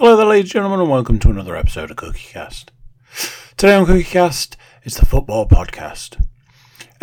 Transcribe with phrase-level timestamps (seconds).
[0.00, 2.68] Hello there, ladies and gentlemen, and welcome to another episode of CookieCast.
[3.58, 6.24] Today on CookieCast, it's the football podcast.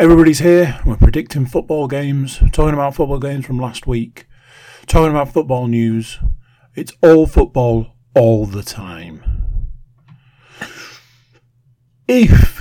[0.00, 0.80] Everybody's here.
[0.84, 4.26] We're predicting football games, talking about football games from last week,
[4.88, 6.18] talking about football news.
[6.74, 9.22] It's all football all the time.
[12.08, 12.60] If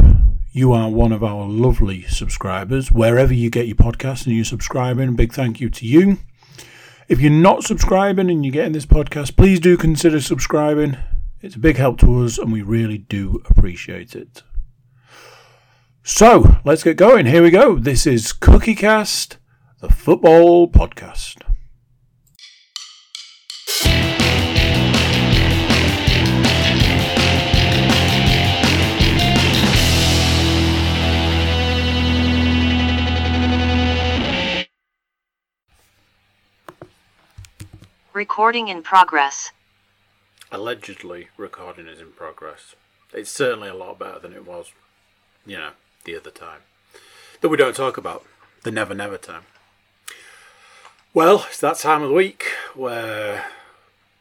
[0.51, 5.15] you are one of our lovely subscribers, wherever you get your podcast and you're subscribing,
[5.15, 6.19] big thank you to you.
[7.07, 10.97] If you're not subscribing and you're getting this podcast, please do consider subscribing.
[11.41, 14.43] It's a big help to us and we really do appreciate it.
[16.03, 17.25] So, let's get going.
[17.25, 17.79] Here we go.
[17.79, 19.37] This is CookieCast,
[19.79, 21.46] the football podcast.
[38.17, 39.51] Recording in progress.
[40.51, 42.73] Allegedly, recording is in progress.
[43.13, 44.71] It's certainly a lot better than it was,
[45.45, 45.69] you know,
[46.03, 46.61] the other time.
[47.41, 48.25] That we don't talk about.
[48.63, 49.43] The never, never time.
[51.13, 53.45] Well, it's that time of the week where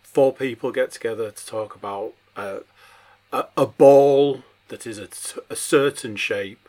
[0.02, 2.64] four people get together to talk about a,
[3.32, 6.68] a ball that is a certain shape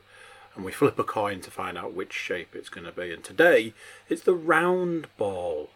[0.55, 3.11] and we flip a coin to find out which shape it's going to be.
[3.11, 3.73] And today,
[4.07, 5.71] it's the round ball.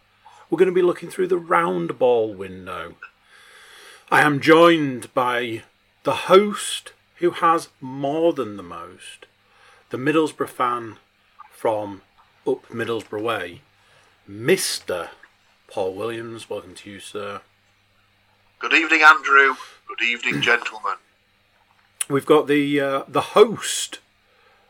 [0.52, 2.96] We're going to be looking through the round ball window.
[4.10, 5.62] I am joined by
[6.02, 9.24] the host who has more than the most,
[9.88, 10.98] the Middlesbrough fan
[11.50, 12.02] from
[12.46, 13.62] up Middlesbrough Way,
[14.30, 15.08] Mr.
[15.68, 16.50] Paul Williams.
[16.50, 17.40] Welcome to you, sir.
[18.58, 19.54] Good evening, Andrew.
[19.88, 20.96] Good evening, gentlemen.
[22.10, 24.00] We've got the uh, the host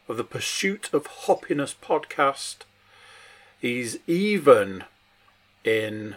[0.08, 2.58] of the Pursuit of Hoppiness podcast.
[3.60, 4.84] He's even
[5.64, 6.16] in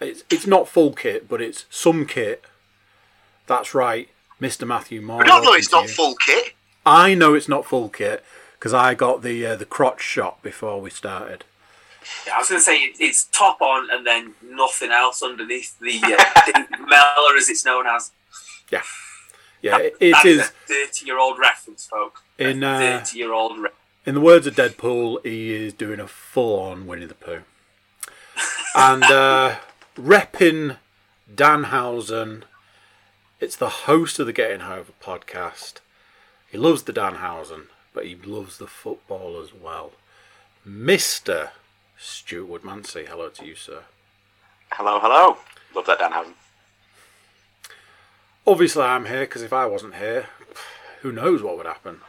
[0.00, 2.44] it's it's not full kit, but it's some kit.
[3.46, 4.08] That's right,
[4.40, 4.66] Mr.
[4.66, 5.22] Matthew Moore.
[5.22, 5.88] I don't know it's not you.
[5.90, 6.54] full kit.
[6.86, 8.24] I know it's not full kit
[8.58, 11.44] because I got the uh, the crotch shot before we started.
[12.26, 16.00] Yeah, I was going to say it's top on and then nothing else underneath the
[16.02, 18.10] uh, Meller, as it's known as.
[18.72, 18.82] Yeah,
[19.60, 20.48] yeah, it, it That's is.
[20.66, 22.22] thirty-year-old reference, folks.
[22.38, 23.58] In, uh, thirty-year-old.
[23.58, 23.70] Re-
[24.06, 27.42] In the words of Deadpool, he is doing a full on Winnie the Pooh.
[28.74, 29.56] And uh,
[29.96, 30.76] repping
[31.32, 32.42] Danhausen,
[33.40, 35.80] it's the host of the Getting Over podcast.
[36.48, 39.92] He loves the Danhausen, but he loves the football as well.
[40.66, 41.50] Mr.
[41.98, 43.82] Stuart Woodmansey, hello to you, sir.
[44.72, 45.38] Hello, hello.
[45.74, 46.34] Love that Danhausen.
[48.46, 50.26] Obviously, I'm here because if I wasn't here,
[51.02, 52.00] who knows what would happen.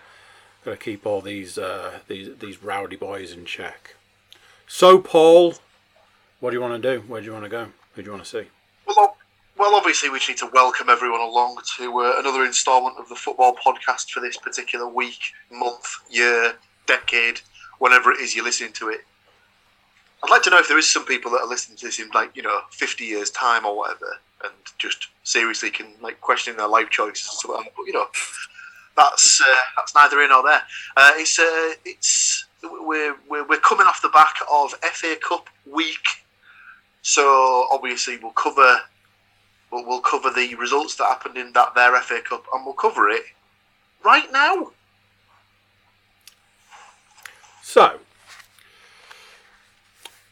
[0.63, 3.95] Got to keep all these uh, these these rowdy boys in check.
[4.67, 5.55] So, Paul,
[6.41, 7.02] what do you want to do?
[7.07, 7.68] Where do you want to go?
[7.94, 8.47] Who do you want to see?
[8.85, 9.16] Well,
[9.57, 13.16] well, obviously, we just need to welcome everyone along to uh, another instalment of the
[13.16, 15.19] football podcast for this particular week,
[15.52, 16.56] month, year,
[16.88, 17.41] decade,
[17.78, 19.02] whenever it is you're listening to it.
[20.24, 22.09] I'd like to know if there is some people that are listening to this in
[22.13, 26.68] like you know 50 years time or whatever, and just seriously can like question their
[26.68, 27.28] life choices.
[27.28, 27.73] and stuff.
[27.78, 28.08] But you know,
[28.97, 30.62] that's uh, that's neither in or there.
[30.97, 36.20] Uh, it's uh, it's we're, we're we're coming off the back of FA Cup week,
[37.01, 38.81] so obviously we'll cover
[39.72, 43.09] we'll, we'll cover the results that happened in that their FA Cup, and we'll cover
[43.09, 43.23] it
[44.03, 44.72] right now.
[47.63, 48.00] So,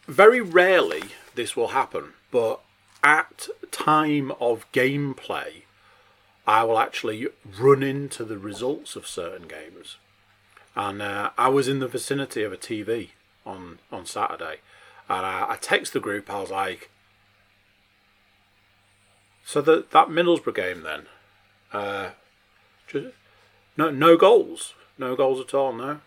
[0.07, 1.03] very rarely
[1.35, 2.59] this will happen, but
[3.03, 5.63] at time of gameplay,
[6.45, 7.27] I will actually
[7.59, 9.97] run into the results of certain games.
[10.75, 13.09] And uh, I was in the vicinity of a TV
[13.45, 14.57] on, on Saturday,
[15.09, 16.29] and I, I text the group.
[16.29, 16.89] I was like,
[19.45, 21.07] "So that that Middlesbrough game then,
[21.73, 22.11] uh,
[22.87, 23.07] just,
[23.75, 26.01] no no goals, no goals at all, no."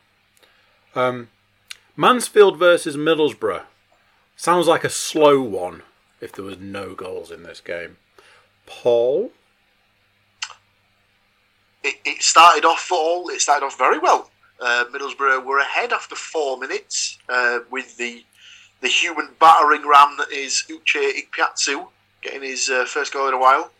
[0.94, 1.28] Um,
[1.96, 3.64] Mansfield versus Middlesbrough
[4.36, 5.82] sounds like a slow one
[6.20, 7.96] if there was no goals in this game.
[8.66, 9.32] Paul,
[11.82, 14.30] It, it started off all it started off very well.
[14.60, 18.24] Uh, Middlesbrough were ahead after four minutes uh, with the
[18.82, 21.86] the human battering ram that is Uche Ikpeazu
[22.20, 23.70] getting his uh, first goal in a while.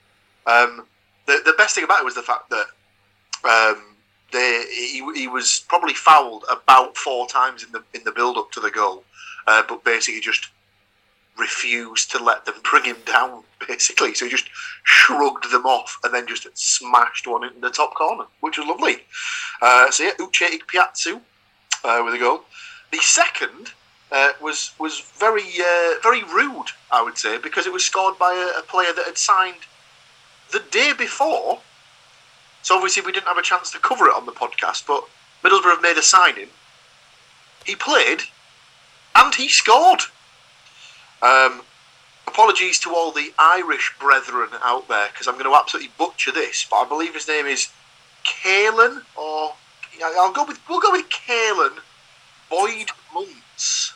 [0.47, 0.87] Um,
[1.27, 2.67] the the best thing about it was the fact that
[3.45, 3.83] um,
[4.33, 8.51] they, he, he was probably fouled about four times in the in the build up
[8.53, 9.05] to the goal,
[9.47, 10.49] uh, but basically just
[11.39, 13.43] refused to let them bring him down.
[13.67, 14.49] Basically, so he just
[14.83, 18.97] shrugged them off and then just smashed one in the top corner, which was lovely.
[19.61, 21.21] Uh, so yeah, Uche Ikpeazu
[21.85, 22.43] uh, with a goal.
[22.91, 23.73] The second
[24.13, 28.33] uh, was was very uh, very rude, I would say, because it was scored by
[28.33, 29.67] a, a player that had signed
[30.51, 31.61] the day before.
[32.63, 35.05] So obviously we didn't have a chance to cover it on the podcast, but
[35.43, 36.49] Middlesbrough have made a signing.
[37.65, 38.23] He played,
[39.17, 40.03] and he scored.
[41.23, 41.63] Um,
[42.27, 46.67] apologies to all the Irish brethren out there because I'm going to absolutely butcher this,
[46.69, 47.69] but I believe his name is
[48.25, 49.55] Kalen, or
[50.05, 51.79] I'll go with we'll go with Kalen
[52.51, 53.95] Boyd Muntz.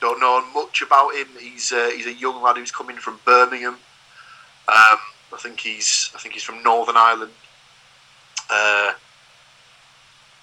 [0.00, 1.28] Don't know much about him.
[1.38, 3.74] He's uh, he's a young lad who's coming from Birmingham.
[3.74, 4.98] Um,
[5.32, 7.32] I think he's I think he's from Northern Ireland.
[8.48, 8.92] Uh,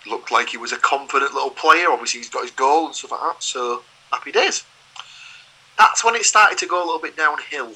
[0.05, 1.89] looked like he was a confident little player.
[1.89, 3.43] Obviously, he's got his goal and stuff like that.
[3.43, 3.81] So
[4.11, 4.63] happy days.
[5.77, 7.73] That's when it started to go a little bit downhill.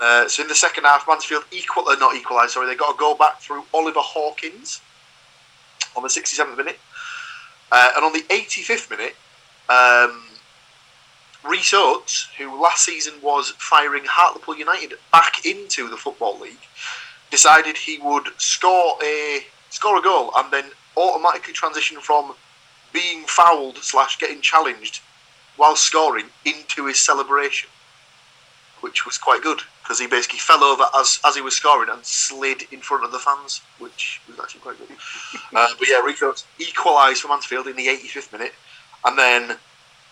[0.00, 2.52] Uh, so in the second half, Mansfield equal, uh, not equalised.
[2.52, 4.80] Sorry, they got a goal back through Oliver Hawkins
[5.96, 6.78] on the 67th minute,
[7.70, 9.14] uh, and on the 85th minute,
[9.68, 10.22] um,
[11.44, 16.66] Rhys Oates, who last season was firing Hartlepool United back into the football league,
[17.30, 20.64] decided he would score a score a goal and then
[20.96, 22.34] automatically transition from
[22.92, 25.00] being fouled slash getting challenged
[25.56, 27.68] while scoring into his celebration,
[28.80, 32.04] which was quite good because he basically fell over as, as he was scoring and
[32.04, 34.88] slid in front of the fans, which was actually quite good.
[35.54, 38.54] uh, but yeah, Rico equalised for Mansfield in the 85th minute,
[39.04, 39.56] and then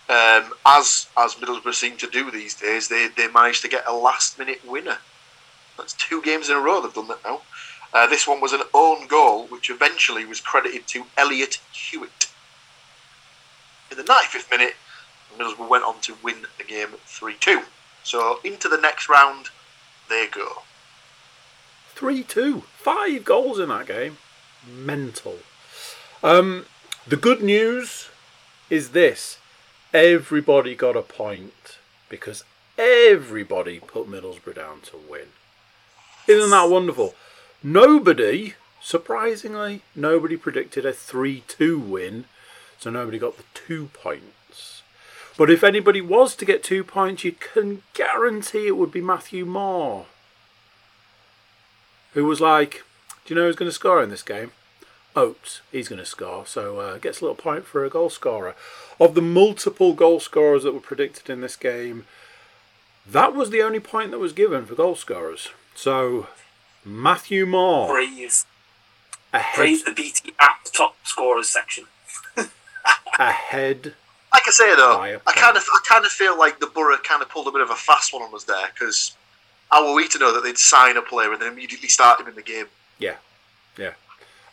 [0.09, 3.93] um, as as Middlesbrough seem to do these days, they, they managed to get a
[3.93, 4.97] last minute winner.
[5.77, 7.41] That's two games in a row they've done that now.
[7.93, 12.27] Uh, this one was an own goal, which eventually was credited to Elliot Hewitt.
[13.91, 14.75] In the 95th minute,
[15.37, 17.61] Middlesbrough went on to win the game 3 2.
[18.03, 19.47] So into the next round,
[20.09, 20.63] they go.
[21.89, 22.61] 3 2.
[22.77, 24.17] Five goals in that game.
[24.67, 25.37] Mental.
[26.23, 26.65] Um,
[27.07, 28.09] the good news
[28.69, 29.38] is this
[29.93, 31.77] everybody got a point
[32.09, 32.43] because
[32.77, 35.27] everybody put Middlesbrough down to win.
[36.27, 37.15] Isn't that wonderful?
[37.63, 42.25] Nobody, surprisingly, nobody predicted a 3 2 win,
[42.79, 44.83] so nobody got the two points.
[45.37, 49.45] But if anybody was to get two points, you can guarantee it would be Matthew
[49.45, 50.05] Moore,
[52.13, 52.83] who was like,
[53.25, 54.51] Do you know who's going to score in this game?
[55.15, 58.55] Oates, he's going to score, so uh, gets a little point for a goal scorer.
[58.99, 62.05] Of the multiple goal scorers that were predicted in this game,
[63.07, 65.49] that was the only point that was given for goal scorers.
[65.73, 66.27] So
[66.85, 68.45] Matthew Moore Praise,
[69.33, 71.85] ahead, praise the BT app top scorers section.
[73.19, 73.93] ahead.
[74.31, 76.67] Like I say though, By a I kind of I kind of feel like the
[76.67, 79.15] Borough kind of pulled a bit of a fast one on us there because
[79.71, 82.27] how were we to know that they'd sign a player and then immediately start him
[82.27, 82.65] in the game?
[82.99, 83.15] Yeah,
[83.77, 83.93] yeah.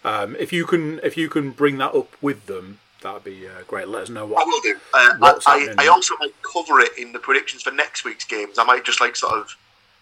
[0.05, 3.63] Um, if you can, if you can bring that up with them, that'd be uh,
[3.67, 3.89] great.
[3.89, 4.77] Let us know what I will do.
[4.95, 5.85] Uh, I, I.
[5.85, 8.59] I also might cover it in the predictions for next week's games.
[8.59, 9.57] I might just like sort of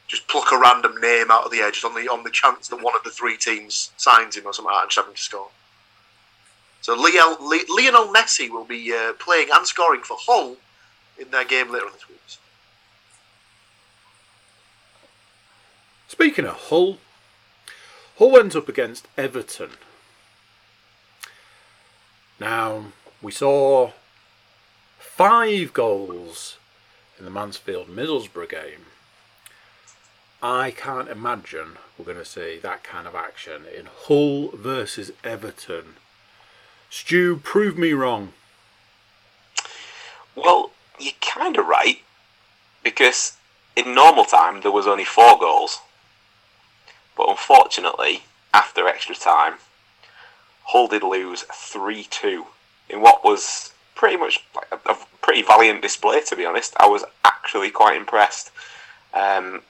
[0.06, 2.68] just pluck a random name out of the air just on the on the chance
[2.68, 5.22] that one of the three teams signs him or something and just have him to
[5.22, 5.48] score.
[6.82, 10.56] So Leo, Le, Lionel Messi will be uh, playing and scoring for Hull
[11.18, 12.14] in their game later on this week.
[16.08, 16.98] Speaking of Hull,
[18.18, 19.70] Hull went up against Everton.
[22.38, 22.86] Now
[23.20, 23.90] we saw
[24.98, 26.58] five goals
[27.18, 28.86] in the Mansfield Middlesbrough game.
[30.42, 35.94] I can't imagine we're going to see that kind of action in Hull versus Everton.
[36.90, 38.32] Stu, prove me wrong.
[40.36, 42.02] Well, you're kind of right
[42.82, 43.36] because
[43.74, 45.80] in normal time there was only four goals,
[47.16, 49.54] but unfortunately, after extra time,
[50.64, 52.46] Hull did lose three two
[52.88, 56.20] in what was pretty much a, a pretty valiant display.
[56.22, 58.50] To be honest, I was actually quite impressed.
[59.12, 59.62] Um,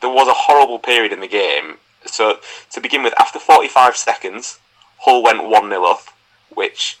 [0.00, 1.76] there was a horrible period in the game.
[2.04, 2.38] So
[2.70, 4.58] to begin with, after 45 seconds,
[4.98, 6.04] Hull went one 0 up,
[6.50, 6.98] which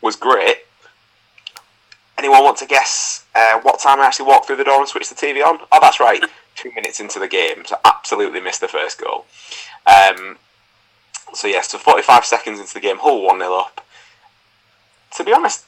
[0.00, 0.58] was great.
[2.18, 5.08] Anyone want to guess uh, what time I actually walked through the door and switched
[5.08, 5.58] the TV on?
[5.72, 6.22] Oh, that's right,
[6.62, 9.26] two minutes into the game, so absolutely missed the first goal.
[9.86, 10.38] Um,
[11.34, 13.84] so yes, so 45 seconds into the game, Hull 1 0 up.
[15.16, 15.64] To be honest,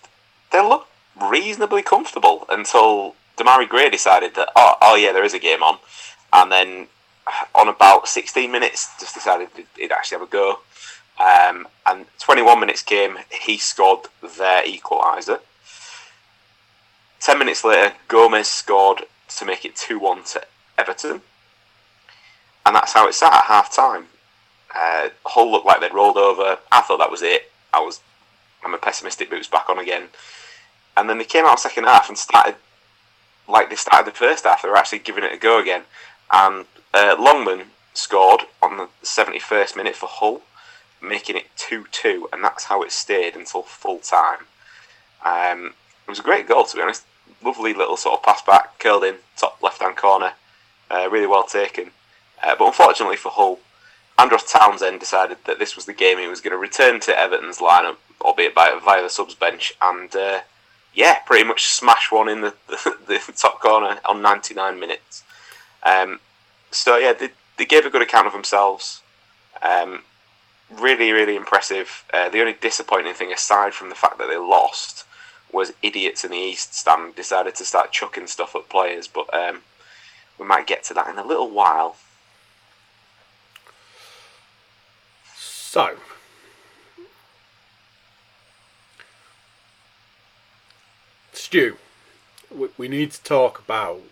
[0.52, 0.88] they looked
[1.20, 5.78] reasonably comfortable until Demarai Gray decided that, oh, oh yeah, there is a game on.
[6.32, 6.86] And then
[7.54, 10.60] on about 16 minutes, just decided he'd actually have a go.
[11.18, 15.40] Um, and 21 minutes came, he scored their equaliser.
[17.20, 19.04] 10 minutes later, Gomes scored
[19.36, 20.42] to make it 2 1 to
[20.78, 21.22] Everton.
[22.66, 24.06] And that's how it sat at half time.
[24.74, 26.58] Uh, Hull looked like they'd rolled over.
[26.72, 27.50] I thought that was it.
[27.72, 28.00] I was
[28.64, 30.08] I'm a pessimistic boots back on again.
[30.96, 32.56] And then they came out second half and started
[33.46, 34.62] like they started the first half.
[34.62, 35.82] They were actually giving it a go again.
[36.32, 36.64] And
[36.94, 40.42] uh, Longman scored on the 71st minute for Hull,
[41.02, 44.46] making it 2 2, and that's how it stayed until full time.
[45.24, 45.74] Um,
[46.06, 47.04] it was a great goal, to be honest.
[47.42, 50.32] Lovely little sort of pass back, curled in, top left hand corner.
[50.94, 51.90] Uh, really well taken.
[52.42, 53.58] Uh, but unfortunately for Hull,
[54.16, 57.58] Andros Townsend decided that this was the game he was going to return to Everton's
[57.58, 60.40] lineup, albeit by, via the subs bench, and uh,
[60.94, 65.24] yeah, pretty much smash one in the, the, the top corner on 99 minutes.
[65.82, 66.20] Um,
[66.70, 69.02] so yeah, they, they gave a good account of themselves.
[69.62, 70.02] Um,
[70.70, 72.04] really, really impressive.
[72.12, 75.06] Uh, the only disappointing thing, aside from the fact that they lost,
[75.52, 79.08] was idiots in the East stand decided to start chucking stuff at players.
[79.08, 79.62] But um,
[80.38, 81.96] we might get to that in a little while.
[85.36, 85.96] So,
[91.32, 91.76] Stu,
[92.78, 94.02] we, need to talk about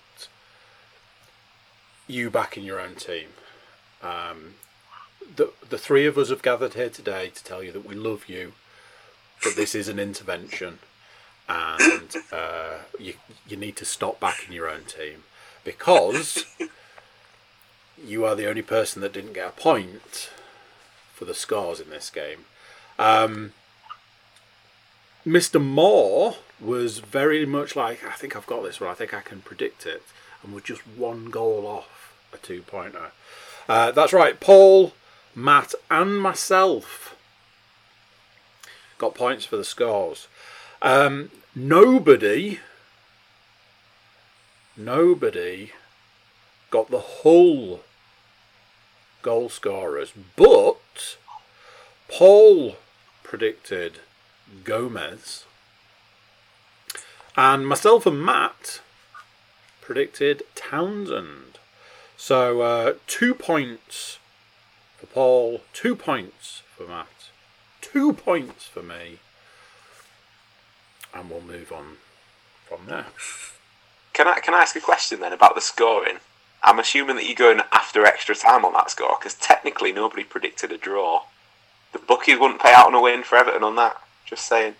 [2.09, 3.29] you back in your own team.
[4.03, 4.55] Um,
[5.37, 8.29] the the three of us have gathered here today to tell you that we love
[8.29, 8.55] you,
[9.43, 10.81] but this is an intervention,
[11.49, 13.15] and uh, you
[13.47, 15.23] you need to stop back in your own team
[15.65, 16.45] because
[18.03, 20.31] you are the only person that didn't get a point
[21.15, 22.47] for the scores in this game.
[22.99, 23.53] Um,
[25.27, 25.63] Mr.
[25.63, 29.41] Moore was very much like, I think I've got this one, I think I can
[29.41, 30.03] predict it,
[30.43, 33.13] and was just one goal off a two pointer.
[33.69, 34.93] Uh, that's right, Paul,
[35.35, 37.17] Matt, and myself
[38.99, 40.29] got points for the scores.
[40.81, 42.61] Um, nobody,
[44.77, 45.73] nobody
[46.71, 47.81] got the whole
[49.23, 51.17] goal scorers, but
[52.09, 52.77] Paul
[53.23, 54.01] predicted
[54.65, 55.45] Gomes,
[57.37, 58.81] and myself and Matt
[59.81, 61.59] predicted Townsend.
[62.17, 64.19] So uh, two points
[64.99, 67.31] for Paul, two points for Matt,
[67.81, 69.19] two points for me,
[71.15, 71.97] and we'll move on
[72.69, 73.07] from there.
[74.13, 76.19] Can I can I ask a question then about the scoring?
[76.63, 80.71] I'm assuming that you're going after extra time on that score because technically nobody predicted
[80.71, 81.23] a draw.
[81.93, 84.01] The bookies wouldn't pay out on a win for Everton on that.
[84.25, 84.75] Just saying.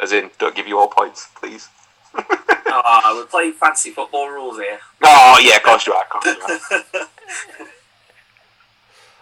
[0.00, 1.68] As in, don't give you all points, please.
[2.76, 4.78] Ah, we're playing fancy football rules here.
[5.02, 6.02] Oh yeah, of course you are.
[6.02, 7.06] Of course you are.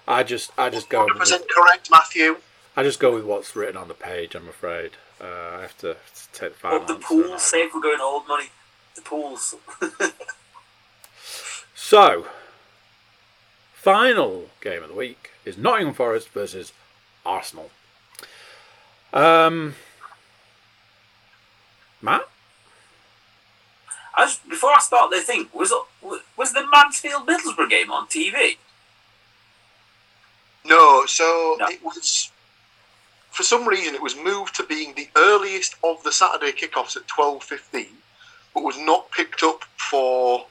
[0.08, 1.06] I just, I just go.
[1.06, 2.36] 100% With, correct, Matthew.
[2.76, 4.34] I just go with what's written on the page.
[4.34, 4.92] I'm afraid.
[5.20, 5.26] Uh,
[5.58, 7.36] I have to, to take the final Of the answer pools, now.
[7.36, 8.46] say we're going old money.
[9.02, 9.54] The pools.
[11.74, 12.26] So,
[13.74, 16.72] final game of the week is Nottingham Forest versus
[17.26, 17.70] Arsenal.
[19.12, 19.74] Um,
[22.00, 22.22] Matt,
[24.14, 25.72] I just, before I start the thing, was
[26.36, 28.56] was the Mansfield Middlesbrough game on TV?
[30.64, 31.66] No, so No.
[31.66, 32.30] it was.
[33.32, 37.06] For some reason, it was moved to being the earliest of the Saturday kickoffs at
[37.08, 37.98] twelve fifteen,
[38.54, 40.46] but was not picked up for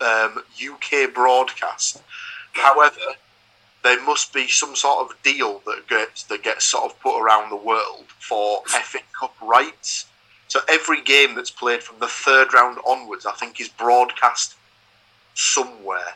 [0.00, 2.02] um, UK broadcast.
[2.52, 3.00] However,
[3.82, 7.50] there must be some sort of deal that gets that gets sort of put around
[7.50, 10.06] the world for FA Cup rights.
[10.48, 14.54] So every game that's played from the third round onwards, I think, is broadcast
[15.34, 16.14] somewhere.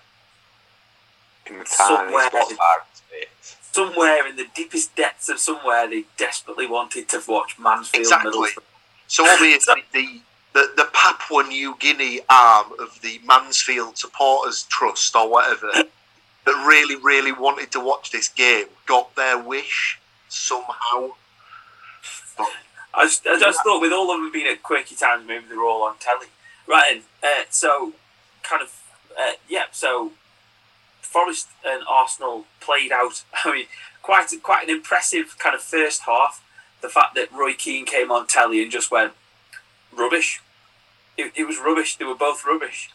[1.46, 2.28] In the Somewhere.
[2.30, 2.56] tiny.
[3.72, 8.32] Somewhere in the deepest depths of somewhere, they desperately wanted to watch Mansfield Exactly.
[8.32, 8.62] Middlesbrough.
[9.06, 10.20] So obviously the,
[10.52, 16.96] the the Papua New Guinea arm of the Mansfield Supporters Trust or whatever that really
[16.96, 21.10] really wanted to watch this game got their wish somehow.
[22.36, 22.48] But
[22.94, 25.62] I just, I just thought with all of them being at quirky times, maybe they're
[25.62, 26.26] all on telly.
[26.66, 27.92] Right, uh, so
[28.42, 28.82] kind of,
[29.18, 30.12] uh, yeah, so
[31.00, 33.22] Forest and Arsenal played out.
[33.44, 33.66] I mean,
[34.02, 36.44] quite quite an impressive kind of first half.
[36.80, 39.12] The fact that Roy Keane came on telly and just went
[39.96, 40.40] rubbish.
[41.16, 41.96] It, it was rubbish.
[41.96, 42.90] They were both rubbish.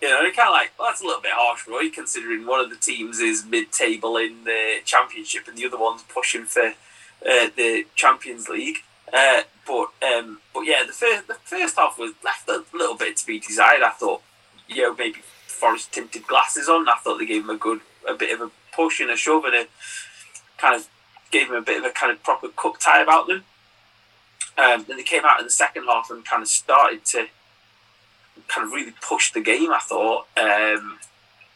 [0.00, 2.68] You know, kind of like well, that's a little bit harsh, Roy, considering one of
[2.68, 6.74] the teams is mid-table in the championship and the other one's pushing for
[7.24, 8.78] uh, the Champions League.
[9.12, 13.16] Uh, but um, but yeah, the first the first half was left a little bit
[13.16, 13.82] to be desired.
[13.82, 14.22] I thought,
[14.68, 16.88] you know, maybe Forest tinted glasses on.
[16.88, 19.44] I thought they gave him a good, a bit of a push and a shove
[19.44, 19.66] and a
[20.58, 20.88] kind of
[21.30, 23.44] gave him a bit of a kind of proper cup tie about them.
[24.58, 27.26] Um, then they came out in the second half and kind of started to
[28.48, 29.70] kind of really push the game.
[29.70, 30.98] I thought, um,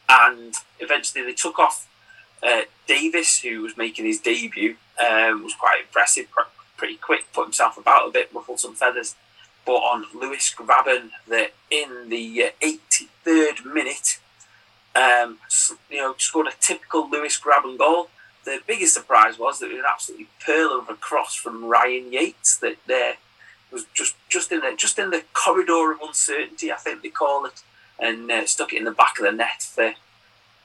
[0.09, 1.89] and eventually they took off
[2.43, 4.77] uh, Davis, who was making his debut.
[5.01, 6.27] Um, was quite impressive.
[6.77, 9.15] pretty quick, put himself about a bit, ruffled some feathers.
[9.67, 12.67] But on Lewis Grabban, that in the uh,
[13.27, 14.19] 83rd minute,
[14.95, 15.39] um,
[15.91, 18.09] you know, scored a typical Lewis Grabban goal.
[18.45, 22.13] The biggest surprise was that it was an absolutely pearl of a cross from Ryan
[22.13, 23.15] Yates that there
[23.71, 27.45] was just just in the just in the corridor of uncertainty, I think they call
[27.47, 27.63] it,
[27.99, 29.95] and uh, stuck it in the back of the net for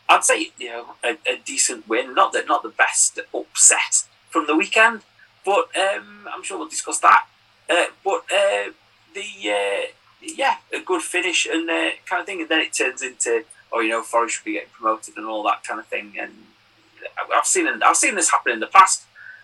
[0.07, 2.13] I'd say you know a, a, decent win.
[2.13, 5.01] Not that not the best upset from the weekend,
[5.43, 7.25] but um, I'm sure we'll discuss that.
[7.69, 8.71] Uh, but uh,
[9.13, 9.87] the uh,
[10.21, 13.79] yeah, a good finish and uh, kind of thing, and then it turns into oh
[13.79, 16.13] you know Forest should be getting promoted and all that kind of thing.
[16.19, 16.33] And
[17.33, 19.03] I've seen I've seen this happen in the past,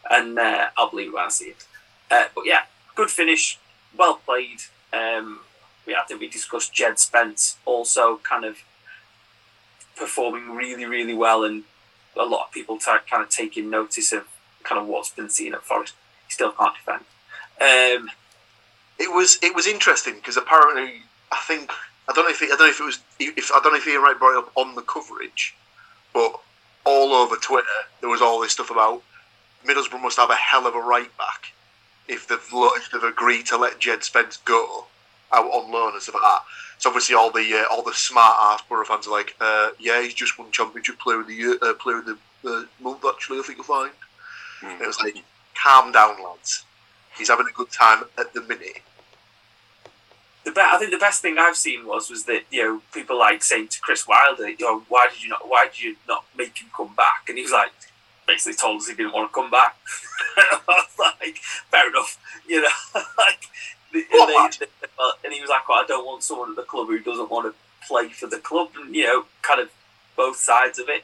[0.09, 1.65] and uh, I'll believe it when I see it.
[2.09, 2.61] Uh, but yeah,
[2.95, 3.57] good finish,
[3.97, 4.61] well played.
[4.93, 5.41] Um,
[5.87, 8.57] yeah, I think we discussed Jed Spence also kind of
[9.95, 11.63] performing really, really well, and
[12.17, 14.27] a lot of people t- kind of taking notice of
[14.63, 15.95] kind of what's been seen at Forest.
[16.27, 17.05] He still can't defend.
[17.59, 18.09] Um,
[18.99, 21.71] it was it was interesting because apparently I think
[22.07, 23.79] I don't know if it, I don't know if it was if I don't know
[23.79, 25.55] if Ian Wright brought it up on the coverage,
[26.13, 26.39] but
[26.85, 27.67] all over Twitter
[27.99, 29.01] there was all this stuff about
[29.65, 31.53] Middlesbrough must have a hell of a right back
[32.07, 34.85] if they've if they've agreed to let Jed Spence go
[35.31, 36.41] out on loan and stuff like that.
[36.77, 40.01] So obviously all the uh, all the smart ass Borough fans are like, uh, yeah,
[40.01, 43.05] he's just won championship player of the year, uh, player of the uh, month.
[43.07, 43.91] Actually, I think you'll find.
[44.61, 44.81] Mm.
[44.81, 45.15] It was like,
[45.55, 46.65] calm down, lads.
[47.17, 48.81] He's having a good time at the minute.
[50.43, 53.17] The be- I think the best thing I've seen was was that you know people
[53.17, 56.25] like saying to Chris Wilder, you know, why did you not why did you not
[56.35, 57.25] make him come back?
[57.27, 57.71] And he was like,
[58.27, 59.75] basically told us he didn't want to come back.
[60.37, 61.37] I was like,
[61.69, 62.17] fair enough,
[62.47, 62.69] you know,
[63.17, 63.49] like
[63.93, 64.35] and, they,
[65.23, 67.53] and he was like, well, I don't want someone at the club who doesn't want
[67.53, 68.69] to play for the club.
[68.79, 69.69] And, you know, kind of
[70.15, 71.03] both sides of it.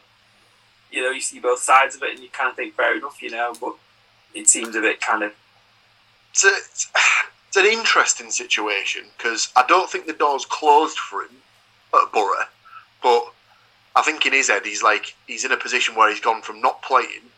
[0.91, 3.21] You know, you see both sides of it and you kind of think, fair enough,
[3.21, 3.75] you know, but
[4.33, 5.33] it seems a bit kind of.
[7.57, 11.29] It's, an interesting situation because I don't think the door's closed for him
[11.93, 12.45] at Borough,
[13.01, 13.33] but
[13.95, 16.61] I think in his head he's like he's in a position where he's gone from
[16.61, 17.31] not playing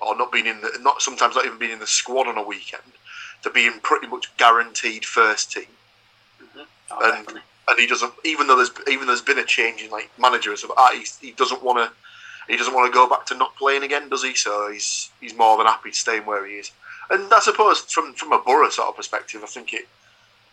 [0.00, 2.42] or not being in the not sometimes not even being in the squad on a
[2.42, 2.82] weekend
[3.42, 5.66] to being pretty much guaranteed first team.
[6.42, 6.60] Mm-hmm.
[6.90, 10.10] Oh, and and he doesn't even though there's even there's been a change in like
[10.18, 11.92] managers of ah, he, he doesn't want to
[12.50, 14.34] he doesn't want to go back to not playing again, does he?
[14.34, 16.70] So he's he's more than happy staying where he is.
[17.10, 19.88] And I suppose from from a Borough sort of perspective, I think it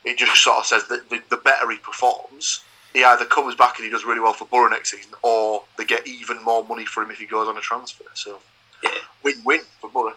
[0.04, 2.64] it just sort of says that the, the better he performs,
[2.94, 5.86] he either comes back and he does really well for Borough next season, or they
[5.86, 8.06] get even more money for him if he goes on a transfer.
[8.14, 8.40] So
[8.84, 8.92] yeah.
[9.24, 10.16] win-win for Borough.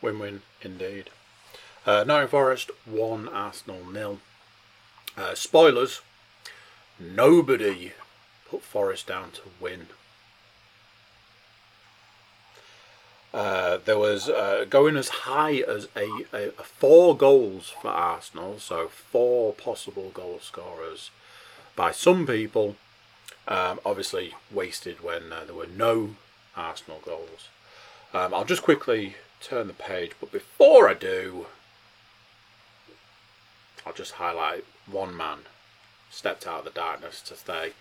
[0.00, 1.10] Win win indeed.
[1.86, 4.20] Uh, Nottingham Forest 1, Arsenal nil.
[5.18, 6.00] Uh, spoilers
[6.98, 7.92] nobody
[8.48, 9.88] put Forest down to win.
[13.34, 18.60] Uh, there was uh, going as high as a, a, a, four goals for Arsenal,
[18.60, 21.10] so four possible goal scorers
[21.74, 22.76] by some people.
[23.48, 26.10] Um, obviously wasted when uh, there were no
[26.56, 27.48] Arsenal goals.
[28.14, 31.46] Um, I'll just quickly turn the page, but before I do,
[33.84, 35.38] I'll just highlight one man
[36.08, 37.72] stepped out of the darkness to stay.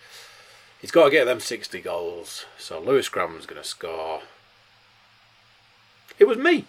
[0.82, 4.24] He's got to get them 60 goals, so Lewis Grabban's going to score.
[6.19, 6.65] It was me.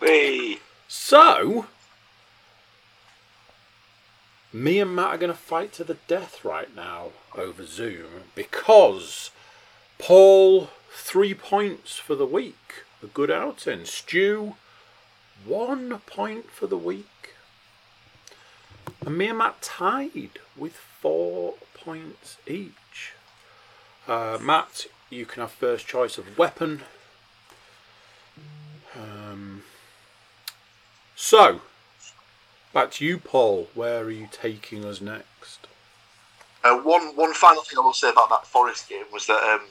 [0.00, 0.58] Me.
[0.88, 1.66] So,
[4.52, 9.30] me and Matt are going to fight to the death right now over Zoom because
[9.98, 13.84] Paul, three points for the week a good outing.
[13.84, 14.54] Stu,
[15.44, 17.34] one point for the week.
[19.04, 23.14] And me and Matt tied with four points each.
[24.06, 26.82] Uh, Matt, you can have first choice of weapon.
[28.96, 29.62] Um,
[31.16, 31.60] so,
[32.72, 33.68] back to you, Paul.
[33.74, 35.66] Where are you taking us next?
[36.64, 39.66] Uh, one one final thing I will say about that Forest game was that um,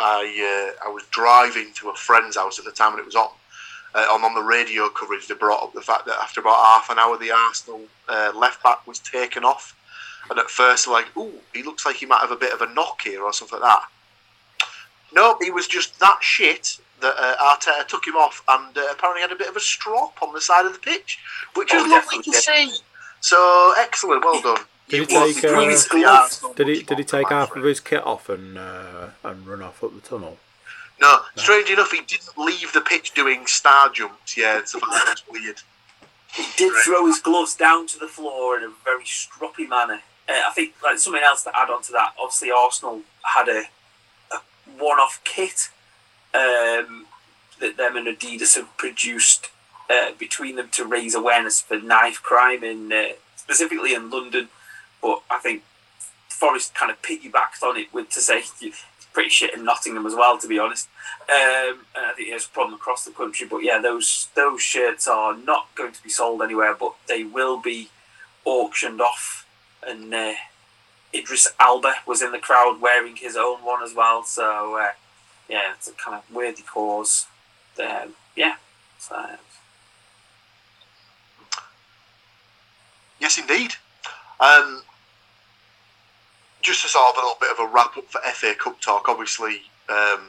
[0.00, 3.14] I uh, I was driving to a friend's house at the time when it was
[3.14, 3.30] on.
[3.94, 6.88] Uh, on on the radio coverage, they brought up the fact that after about half
[6.88, 9.76] an hour, the Arsenal uh, left back was taken off,
[10.30, 12.72] and at first, like, "Ooh, he looks like he might have a bit of a
[12.72, 14.68] knock here or something like that."
[15.12, 19.20] No, he was just that shit that uh, Arteta took him off, and uh, apparently
[19.20, 21.18] had a bit of a strop on the side of the pitch,
[21.54, 22.72] which oh, was lovely to see.
[23.20, 24.64] So excellent, well done.
[24.88, 25.44] Did he take?
[25.44, 26.82] Uh, did he?
[26.82, 30.00] Did he take half of his kit off and uh, and run off up the
[30.00, 30.38] tunnel?
[31.00, 34.36] No, strange enough, he didn't leave the pitch doing star jumps.
[34.36, 35.60] Yeah, it's that's weird.
[36.32, 40.00] He did throw his gloves down to the floor in a very stroppy manner.
[40.28, 42.14] Uh, I think like something else to add on to that.
[42.18, 43.64] Obviously, Arsenal had a,
[44.30, 44.40] a
[44.78, 45.70] one-off kit.
[46.34, 47.06] Um,
[47.60, 49.48] that them and Adidas have produced
[49.88, 54.48] uh, between them to raise awareness for knife crime in uh, specifically in London.
[55.00, 55.62] But I think
[56.28, 58.42] Forest kind of piggybacked on it with to say
[59.12, 60.88] pretty shit in Nottingham as well, to be honest.
[61.28, 63.46] Um, and I think there's a problem across the country.
[63.46, 67.60] But yeah, those those shirts are not going to be sold anywhere, but they will
[67.60, 67.90] be
[68.44, 69.46] auctioned off.
[69.86, 70.34] And uh,
[71.14, 74.24] Idris Elba was in the crowd wearing his own one as well.
[74.24, 74.92] So uh,
[75.52, 77.26] yeah, it's a kind of worthy cause.
[77.78, 78.56] Um, yeah,
[78.98, 79.16] so
[83.20, 83.74] Yes, indeed.
[84.40, 84.82] Um,
[86.60, 89.08] just to sort of a little bit of a wrap up for FA Cup talk,
[89.08, 90.22] obviously, um,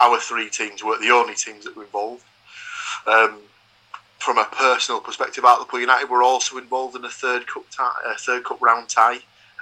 [0.00, 2.24] our three teams weren't the only teams that were involved.
[3.06, 3.38] Um,
[4.18, 8.14] from a personal perspective, Hartlepool United were also involved in a third cup tie, a
[8.18, 9.20] third cup round tie,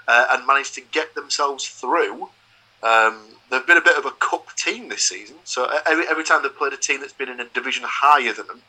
[0.08, 2.28] uh, and managed to get themselves through.
[2.82, 6.42] Um, they've been a bit of a cup team this season, so every, every time
[6.42, 8.62] they've played a team that's been in a division higher than them,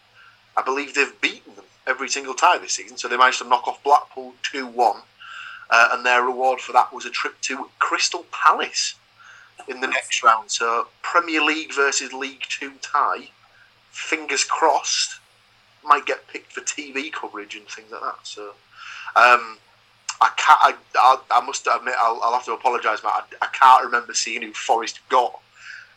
[0.57, 2.97] I believe they've beaten them every single tie this season.
[2.97, 5.01] So they managed to knock off Blackpool 2 1.
[5.71, 8.95] Uh, and their reward for that was a trip to Crystal Palace
[9.67, 10.49] in the next round.
[10.49, 13.29] So Premier League versus League Two tie.
[13.91, 15.19] Fingers crossed,
[15.83, 18.19] might get picked for TV coverage and things like that.
[18.23, 18.53] So
[19.15, 19.57] um,
[20.21, 20.59] I can't.
[20.61, 23.13] I, I, I must admit, I'll, I'll have to apologise, Matt.
[23.41, 25.39] I, I, can't remember seeing who Forest got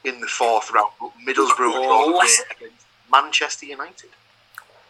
[0.05, 0.93] in the fourth round.
[1.01, 4.11] But Middlesbrough oh, against Manchester United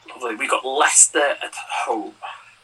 [0.08, 0.36] Lovely.
[0.36, 2.14] we got Leicester at home,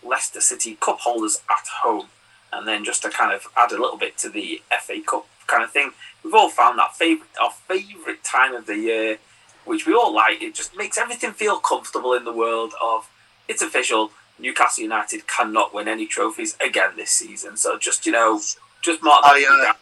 [0.03, 2.09] Leicester City Cup holders at home,
[2.53, 5.63] and then just to kind of add a little bit to the FA Cup kind
[5.63, 9.19] of thing, we've all found that favorite our favorite time of the year,
[9.65, 10.43] which we all like.
[10.43, 13.09] It just makes everything feel comfortable in the world of
[13.49, 14.13] it's official.
[14.39, 17.57] Newcastle United cannot win any trophies again this season.
[17.57, 18.41] So just you know,
[18.83, 19.73] just mark that I, uh,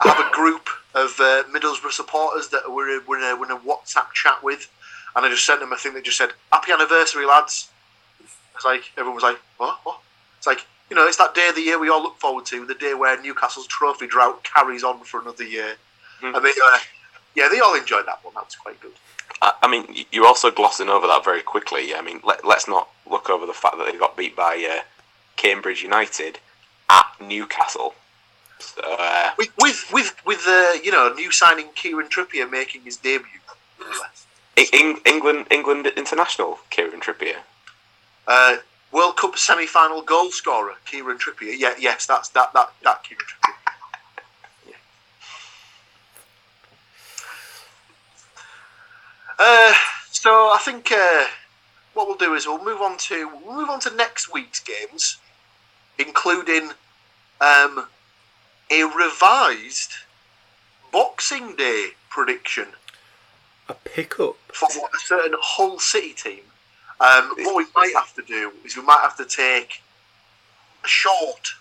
[0.00, 3.52] I have a group of uh, Middlesbrough supporters that we're, we're, in a, we're in
[3.52, 4.68] a WhatsApp chat with
[5.16, 7.70] and I just sent them a thing that just said "Happy anniversary, lads."
[8.54, 9.80] It's like everyone was like, "What?
[9.82, 10.00] What?"
[10.36, 12.64] It's like you know, it's that day of the year we all look forward to,
[12.64, 15.74] the day where Newcastle's trophy drought carries on for another year.
[16.22, 16.36] Mm.
[16.36, 16.78] And they, uh,
[17.34, 18.32] yeah, they all enjoyed that one.
[18.34, 18.92] That was quite good.
[19.40, 21.94] I mean, you're also glossing over that very quickly.
[21.94, 24.82] I mean, let, us not look over the fact that they got beat by uh,
[25.36, 26.40] Cambridge United
[26.90, 27.94] at Newcastle.
[28.58, 32.96] So, uh, with with with, with uh, you know new signing Kieran Trippier making his
[32.96, 33.28] debut.
[34.56, 37.36] England, England international, Kieran Trippier.
[38.26, 38.56] Uh,
[38.90, 41.54] World Cup semi-final goal scorer, Kieran Trippier.
[41.56, 43.54] Yeah, yes, that's that that that Kieran Trippier.
[49.38, 49.72] Uh,
[50.10, 51.26] so I think uh,
[51.94, 55.18] what we'll do is we'll move on to we'll move on to next week's games,
[55.98, 56.70] including
[57.40, 57.86] um,
[58.70, 59.92] a revised
[60.92, 62.68] Boxing Day prediction.
[63.68, 64.36] A pickup.
[64.52, 66.40] For a certain Hull City team.
[67.00, 69.82] Um, what we might have to do is we might have to take
[70.84, 71.54] a short,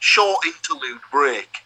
[0.00, 1.58] short interlude break,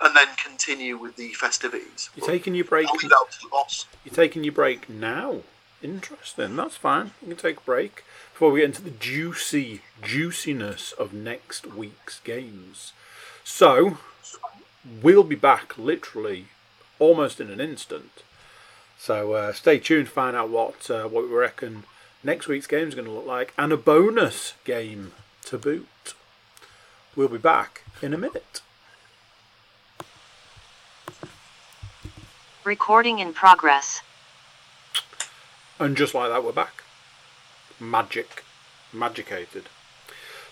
[0.00, 2.10] and then continue with the festivities.
[2.16, 2.88] You're but taking your break.
[2.88, 3.86] I'll leave that to the boss.
[4.04, 5.40] You're taking your break now.
[5.82, 6.56] Interesting.
[6.56, 7.12] That's fine.
[7.22, 12.20] You can take a break before we get into the juicy juiciness of next week's
[12.20, 12.92] games.
[13.44, 13.98] So
[15.02, 16.46] we'll be back literally
[16.98, 18.22] almost in an instant
[19.00, 21.84] so uh, stay tuned to find out what uh, what we reckon
[22.22, 25.12] next week's game is going to look like, and a bonus game
[25.46, 26.14] to boot.
[27.16, 28.60] We'll be back in a minute.
[32.64, 34.02] Recording in progress.
[35.78, 36.82] And just like that, we're back.
[37.80, 38.44] Magic,
[38.92, 39.64] magicated.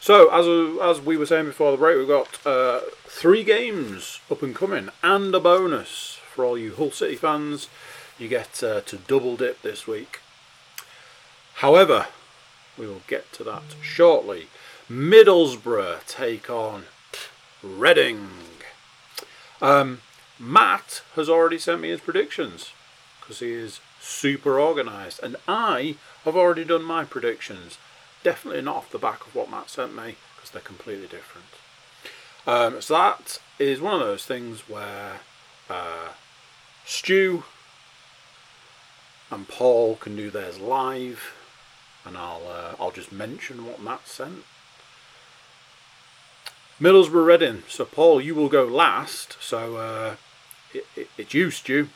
[0.01, 4.43] So, as as we were saying before the break, we've got uh, three games up
[4.43, 7.69] and coming, and a bonus for all you Hull City fans
[8.19, 10.21] you get uh, to double dip this week.
[11.57, 12.07] However,
[12.79, 14.49] we will get to that shortly.
[14.89, 16.85] Middlesbrough take on
[17.63, 18.29] Reading.
[19.61, 20.01] Um,
[20.39, 22.73] Matt has already sent me his predictions
[23.21, 27.79] because he is super organised, and I have already done my predictions.
[28.23, 31.47] Definitely not off the back of what Matt sent me because they're completely different.
[32.47, 35.21] Um, so that is one of those things where
[35.69, 36.11] uh,
[36.87, 37.45] Stu
[39.31, 41.35] and Paul can do theirs live,
[42.05, 44.45] and I'll uh, I'll just mention what Matt sent.
[46.81, 47.65] Middlesbrough Reading.
[47.69, 49.37] So Paul, you will go last.
[49.41, 50.15] So uh,
[50.75, 51.89] it, it, it's you, Stu.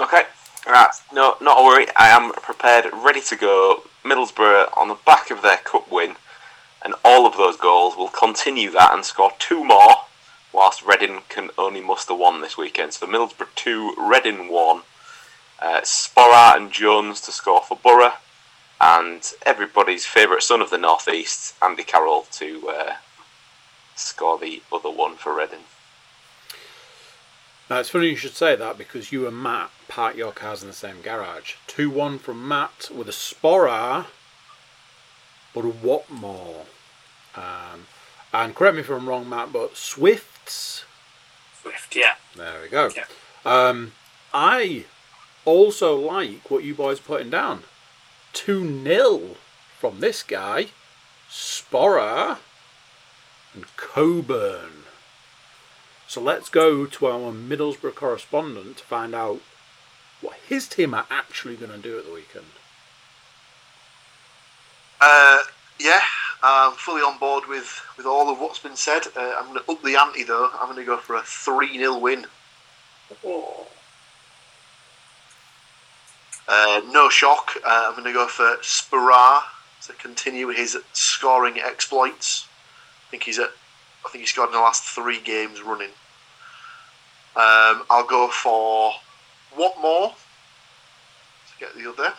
[0.00, 0.22] Okay.
[0.66, 0.90] Right.
[1.12, 1.86] No, not a worry.
[1.96, 3.84] I am prepared, ready to go.
[4.04, 6.16] Middlesbrough on the back of their cup win,
[6.84, 10.02] and all of those goals will continue that and score two more.
[10.52, 12.94] Whilst Reading can only muster one this weekend.
[12.94, 14.82] So Middlesbrough two, Reading one
[15.58, 18.12] Uh, Sporar and Jones to score for Borough,
[18.78, 22.94] and everybody's favourite son of the Northeast, Andy Carroll, to uh,
[23.94, 25.64] score the other one for Reading.
[27.68, 30.68] Now it's funny you should say that because you and Matt park your cars in
[30.68, 31.54] the same garage.
[31.66, 34.06] 2 1 from Matt with a Sporar,
[35.52, 36.66] but a Watmore.
[37.34, 37.86] Um,
[38.32, 40.84] and correct me if I'm wrong, Matt, but Swifts.
[41.60, 42.14] Swift, yeah.
[42.36, 42.90] There we go.
[42.94, 43.04] Yeah.
[43.44, 43.92] Um,
[44.32, 44.84] I
[45.44, 47.64] also like what you boys are putting down.
[48.32, 49.36] 2 0
[49.78, 50.68] from this guy,
[51.30, 52.38] Sporar
[53.54, 54.85] and Coburn.
[56.08, 59.40] So let's go to our Middlesbrough correspondent to find out
[60.20, 62.46] what his team are actually going to do at the weekend.
[65.00, 65.38] Uh,
[65.78, 66.00] yeah,
[66.42, 69.02] I'm fully on board with, with all of what's been said.
[69.16, 70.50] Uh, I'm going to up the ante though.
[70.54, 72.26] I'm going to go for a 3 0 win.
[73.24, 73.66] Oh.
[76.48, 77.50] Uh, no shock.
[77.64, 79.42] Uh, I'm going to go for Sporar
[79.86, 82.46] to continue his scoring exploits.
[83.08, 83.50] I think he's at.
[84.06, 85.90] I think he scored in the last three games running.
[87.34, 88.92] Um, I'll go for
[89.58, 92.14] Watmore to get the other.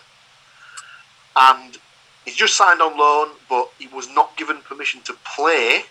[1.36, 1.78] And
[2.26, 5.84] he's just signed on loan, but he was not given permission to play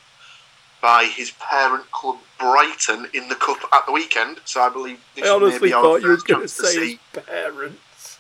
[0.83, 4.41] by his parent club Brighton in the cup at the weekend.
[4.45, 7.01] So I believe this I honestly may be thought you were going to say see
[7.15, 8.19] his parents.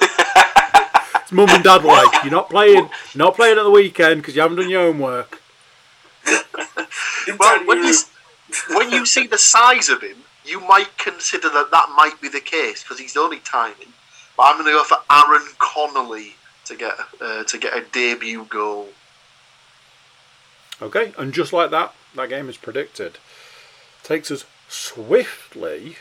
[0.00, 4.42] It's mum and dad like you're not playing, not playing at the weekend because you
[4.42, 5.41] haven't done your homework.
[7.38, 7.94] Well, when you
[8.70, 12.40] when you see the size of him, you might consider that that might be the
[12.40, 13.86] case because he's only tiny.
[14.36, 18.44] But I'm going to go for Aaron Connolly to get uh, to get a debut
[18.44, 18.88] goal.
[20.80, 23.18] Okay, and just like that, that game is predicted.
[24.02, 25.96] Takes us swiftly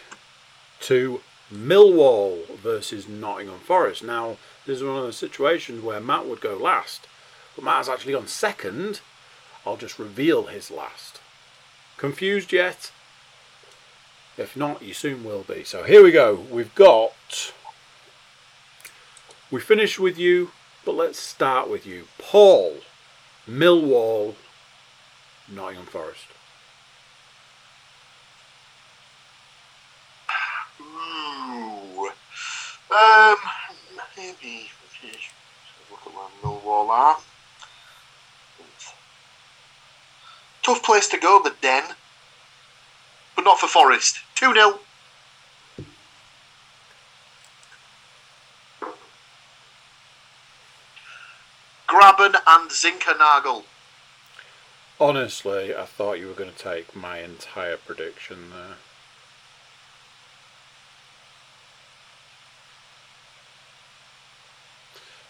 [0.82, 1.22] to
[1.54, 4.04] Millwall versus Nottingham Forest.
[4.04, 7.06] Now, this is one of those situations where Matt would go last,
[7.56, 9.02] but Matt has actually gone second.
[9.66, 11.20] I'll just reveal his last.
[11.98, 12.92] Confused yet?
[14.38, 15.64] If not, you soon will be.
[15.64, 16.46] So here we go.
[16.50, 17.54] We've got.
[19.52, 20.52] We finished with you,
[20.86, 22.08] but let's start with you.
[22.18, 22.78] Paul,
[23.48, 24.36] Millwall,
[25.48, 26.26] Nottingham Forest.
[30.80, 32.08] Ooh.
[32.96, 33.36] Um,
[34.18, 34.70] maybe.
[35.92, 37.18] Look at where Millwall are.
[40.64, 41.84] Tough place to go, the Den.
[43.36, 44.20] But not for Forest.
[44.36, 44.80] 2 0.
[51.88, 53.64] Grabban and Zinckernagel.
[55.00, 58.78] Honestly, I thought you were going to take my entire prediction there.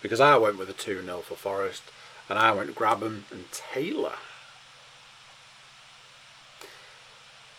[0.02, 1.84] Because I went with a 2 0 for Forest,
[2.28, 4.16] and I went Grabban and Taylor.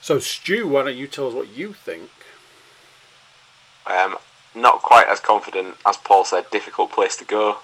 [0.03, 2.11] So, Stu, why don't you tell us what you think?
[3.87, 4.19] Um,
[4.53, 6.51] not quite as confident as Paul said.
[6.51, 7.59] Difficult place to go.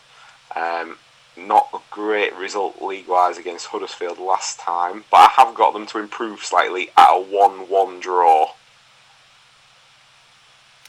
[0.55, 0.98] Um,
[1.37, 5.98] not a great result league-wise against Huddersfield last time, but I have got them to
[5.98, 8.53] improve slightly at a one-one draw.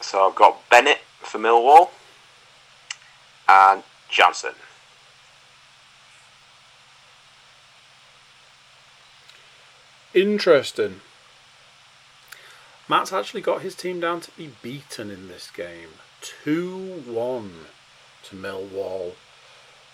[0.02, 1.90] So I've got Bennett for Millwall
[3.48, 4.54] and Johnson.
[10.14, 11.02] Interesting.
[12.90, 15.90] Matt's actually got his team down to be beaten in this game.
[16.44, 17.52] 2 1
[18.24, 19.14] to Millwall.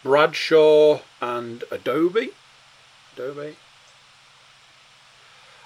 [0.01, 2.29] Bradshaw and Afobe.
[3.17, 3.55] Afobe.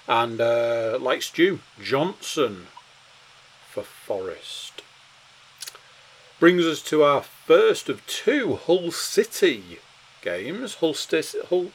[0.08, 2.66] And uh, like Stu, Johnson
[3.70, 4.82] for Forest.
[6.40, 9.78] Brings us to our first of two Hull City
[10.20, 10.76] games.
[10.76, 10.96] Hull,
[11.48, 11.70] Hull,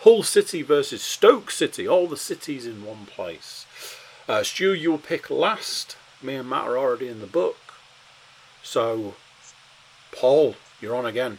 [0.00, 1.86] Hull City versus Stoke City.
[1.86, 3.66] All the cities in one place.
[4.30, 5.96] Uh, Stu, you'll pick last.
[6.22, 7.56] Me and Matt are already in the book.
[8.62, 9.14] So,
[10.12, 11.38] Paul, you're on again.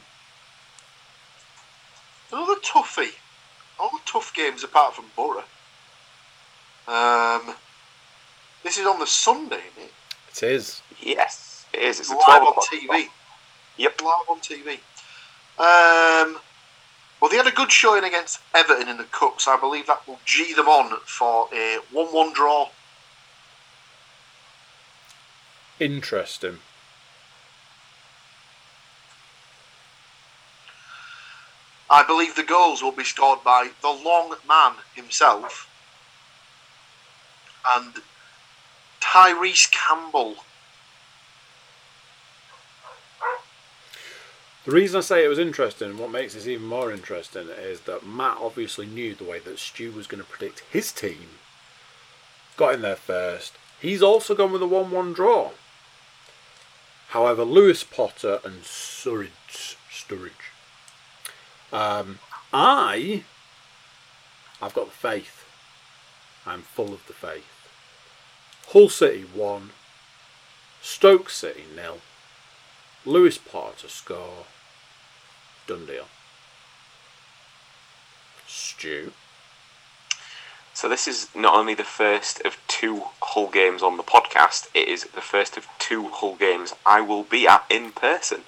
[2.33, 3.13] Another toughie.
[3.79, 5.45] All the tough games apart from Borough.
[6.85, 7.55] Um,
[8.61, 9.93] this is on the Sunday, isn't it?
[10.31, 10.81] It is.
[11.01, 12.01] Yes, it is.
[12.01, 12.65] It's Live 12 on o'clock.
[12.73, 13.05] TV.
[13.77, 14.01] Yep.
[14.01, 14.71] Live on TV.
[15.57, 16.41] Um,
[17.21, 20.05] well, they had a good showing against Everton in the Cup, so I believe that
[20.09, 22.67] will G them on for a 1 1 draw.
[25.81, 26.59] Interesting.
[31.89, 35.67] I believe the goals will be scored by the long man himself
[37.75, 37.95] and
[39.01, 40.35] Tyrese Campbell.
[44.65, 48.05] The reason I say it was interesting, what makes this even more interesting, is that
[48.05, 51.39] Matt obviously knew the way that Stu was going to predict his team.
[52.55, 53.53] Got in there first.
[53.79, 55.49] He's also gone with a 1 1 draw.
[57.11, 60.53] However, Lewis Potter and Surridge, Sturridge.
[61.73, 62.19] Um,
[62.53, 63.25] I,
[64.61, 65.45] I've got the faith.
[66.45, 67.43] I'm full of the faith.
[68.69, 69.71] Hull City 1,
[70.81, 71.97] Stoke City nil.
[73.05, 74.45] Lewis Potter score.
[75.67, 76.07] Done deal.
[78.47, 79.11] Stu.
[80.73, 84.87] So this is not only the first of two Hull games on the podcast, it
[84.87, 88.41] is the first of two Hull games I will be at in person.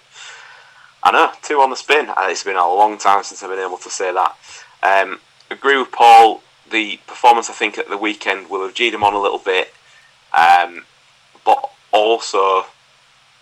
[1.03, 2.07] I know, two on the spin.
[2.09, 4.35] and It's been a long time since I've been able to say that.
[4.81, 5.19] Um,
[5.51, 6.41] agree with Paul.
[6.71, 9.71] The performance I think at the weekend will have G'd him on a little bit,
[10.33, 10.83] um,
[11.45, 12.65] but also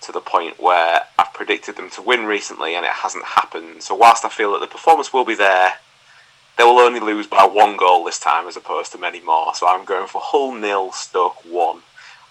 [0.02, 3.82] to the point where I've predicted them to win recently and it hasn't happened.
[3.82, 5.76] So whilst I feel that the performance will be there,
[6.62, 9.56] they will only lose by one goal this time as opposed to many more.
[9.56, 11.80] So I'm going for Hull nil, Stoke one.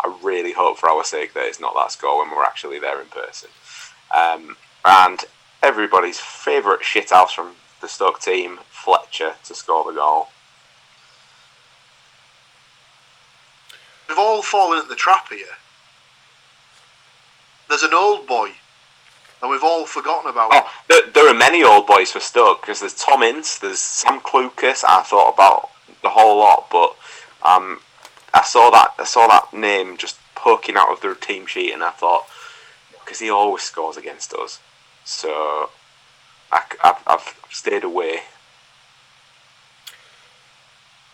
[0.04, 3.00] I really hope for our sake that it's not that score when we're actually there
[3.00, 3.50] in person.
[4.16, 5.24] Um, and
[5.64, 10.28] everybody's favourite shithouse from the Stoke team, Fletcher, to score the goal.
[14.08, 15.56] We've all fallen in the trap here.
[17.68, 18.52] There's an old boy,
[19.42, 20.62] and we've all forgotten about him.
[20.64, 24.20] Oh, there, there are many old boys for Stoke because there's Tom Ince, there's Sam
[24.20, 24.84] Clucas.
[24.86, 25.70] I thought about
[26.02, 26.96] the whole lot, but
[27.42, 27.80] um,
[28.34, 31.82] I saw that I saw that name just poking out of the team sheet, and
[31.82, 32.26] I thought
[33.00, 34.60] because he always scores against us,
[35.04, 35.70] so
[36.52, 38.20] I, have I've stayed away.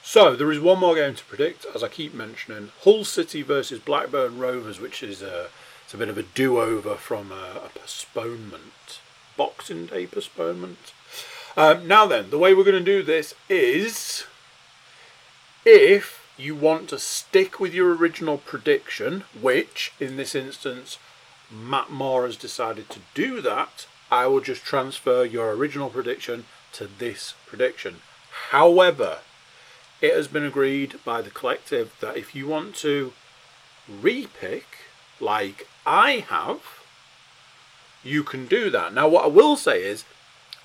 [0.03, 3.79] So there is one more game to predict, as I keep mentioning: Hull City versus
[3.79, 5.49] Blackburn Rovers, which is a
[5.87, 8.99] it's a bit of a do-over from a, a postponement,
[9.37, 10.92] Boxing Day postponement.
[11.57, 14.25] Um, now then, the way we're going to do this is,
[15.64, 20.99] if you want to stick with your original prediction, which in this instance
[21.53, 26.88] Matt Moore has decided to do that, I will just transfer your original prediction to
[26.88, 27.99] this prediction.
[28.51, 29.18] However,
[30.01, 33.12] it has been agreed by the collective that if you want to
[33.88, 34.64] repick,
[35.20, 36.61] like I have,
[38.03, 38.92] you can do that.
[38.92, 40.05] Now, what I will say is,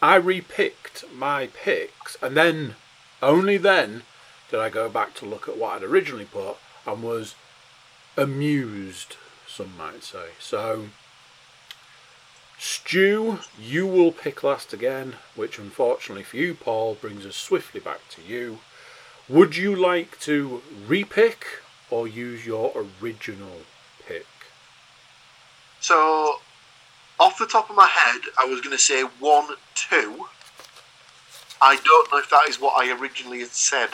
[0.01, 2.75] I repicked my picks, and then,
[3.21, 4.01] only then,
[4.49, 6.57] did I go back to look at what I'd originally put
[6.87, 7.35] and was
[8.17, 9.15] amused,
[9.47, 10.29] some might say.
[10.39, 10.87] So,
[12.57, 18.01] Stu, you will pick last again, which unfortunately for you, Paul, brings us swiftly back
[18.09, 18.59] to you.
[19.29, 21.43] Would you like to repick
[21.89, 23.61] or use your original
[24.05, 24.25] pick?
[25.81, 26.39] So,
[27.19, 29.55] off the top of my head, I was going to say 1
[29.89, 30.25] 2.
[31.61, 33.89] I don't know if that is what I originally had said.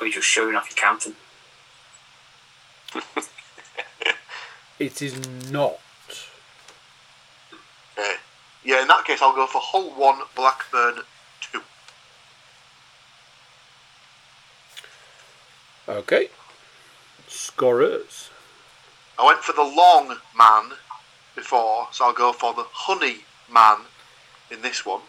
[0.00, 1.14] Or you're just showing off your counting.
[4.78, 5.16] It is
[5.50, 5.78] not.
[7.98, 8.16] Okay.
[8.62, 11.02] Yeah, in that case, I'll go for Hull 1, Blackburn
[11.40, 11.60] 2.
[15.88, 16.28] Okay.
[17.28, 18.30] Scorers.
[19.18, 20.72] I went for the long man
[21.34, 23.18] before, so I'll go for the honey
[23.52, 23.78] man
[24.50, 25.00] in this one.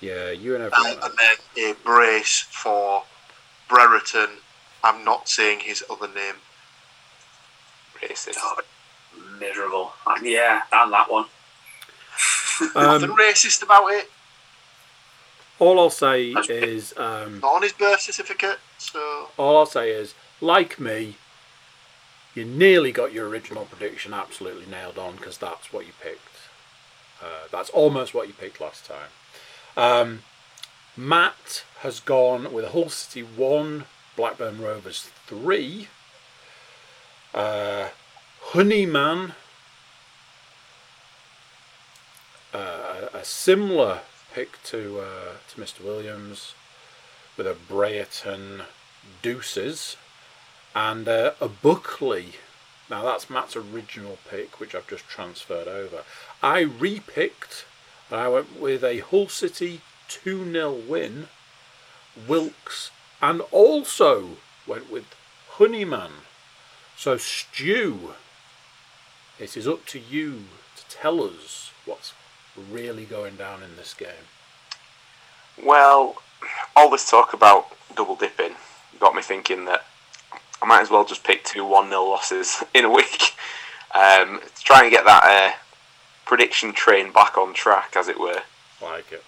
[0.00, 0.98] Yeah, you and And, everyone.
[1.04, 1.18] and
[1.56, 3.04] then a brace for
[3.68, 4.30] Brereton.
[4.82, 6.34] I'm not saying his other name.
[8.02, 8.34] Racist.
[8.38, 8.60] Oh,
[9.38, 9.92] miserable.
[10.22, 11.26] Yeah, and that one.
[12.74, 14.10] Nothing Um, racist about it.
[15.60, 20.14] all I'll say is, um, Not on his birth certificate, so all I'll say is,
[20.42, 21.16] like me,
[22.34, 26.20] you nearly got your original prediction absolutely nailed on because that's what you picked.
[27.22, 29.10] Uh, that's almost what you picked last time.
[29.76, 30.22] Um,
[30.96, 33.84] Matt has gone with Hull City 1,
[34.16, 35.88] Blackburn Rovers 3.
[37.32, 37.88] Uh,
[38.40, 39.34] Honeyman,
[42.52, 44.00] uh, a similar
[44.34, 45.82] pick to uh, to Mr.
[45.84, 46.54] Williams,
[47.36, 48.62] with a Brereton
[49.22, 49.96] Deuces
[50.74, 52.34] and uh, a Buckley.
[52.90, 56.02] Now that's Matt's original pick, which I've just transferred over.
[56.42, 57.64] I repicked,
[58.10, 61.28] and I went with a Hull City 2 0 win,
[62.28, 65.04] Wilks, and also went with
[65.52, 66.12] Honeyman.
[66.96, 68.14] So, Stu,
[69.38, 70.44] it is up to you
[70.76, 72.12] to tell us what's
[72.70, 74.28] really going down in this game.
[75.62, 76.16] Well,
[76.76, 77.66] all this talk about
[77.96, 78.54] double dipping
[79.00, 79.84] got me thinking that
[80.62, 83.34] I might as well just pick two 1 0 losses in a week.
[83.94, 85.56] um, to try and get that uh,
[86.24, 88.42] prediction train back on track, as it were.
[88.80, 89.24] Like it.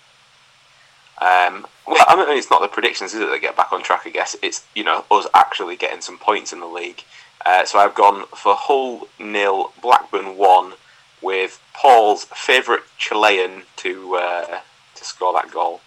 [1.20, 4.02] Um, well, I mean, it's not the predictions, is it, that get back on track?
[4.06, 7.02] I guess it's you know us actually getting some points in the league.
[7.44, 10.74] Uh, so I've gone for Hull nil, Blackburn one,
[11.20, 14.60] with Paul's favourite Chilean to uh,
[14.94, 15.80] to score that goal.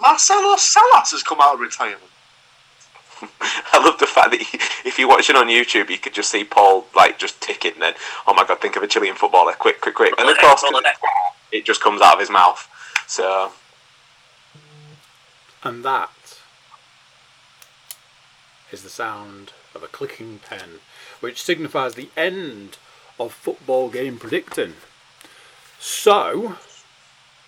[0.00, 2.02] Marcelo Salas has come out of retirement.
[3.72, 6.44] I love the fact that he, if you're watching on YouTube, you could just see
[6.44, 7.72] Paul like just ticking.
[7.78, 7.94] Then,
[8.26, 10.14] oh my god, think of a Chilean footballer, quick, quick, quick!
[10.18, 10.64] And of course,
[11.50, 12.68] it just comes out of his mouth.
[13.06, 13.52] So,
[15.64, 16.10] And that
[18.70, 20.80] is the sound of a clicking pen,
[21.20, 22.78] which signifies the end
[23.18, 24.74] of football game predicting.
[25.78, 26.56] So,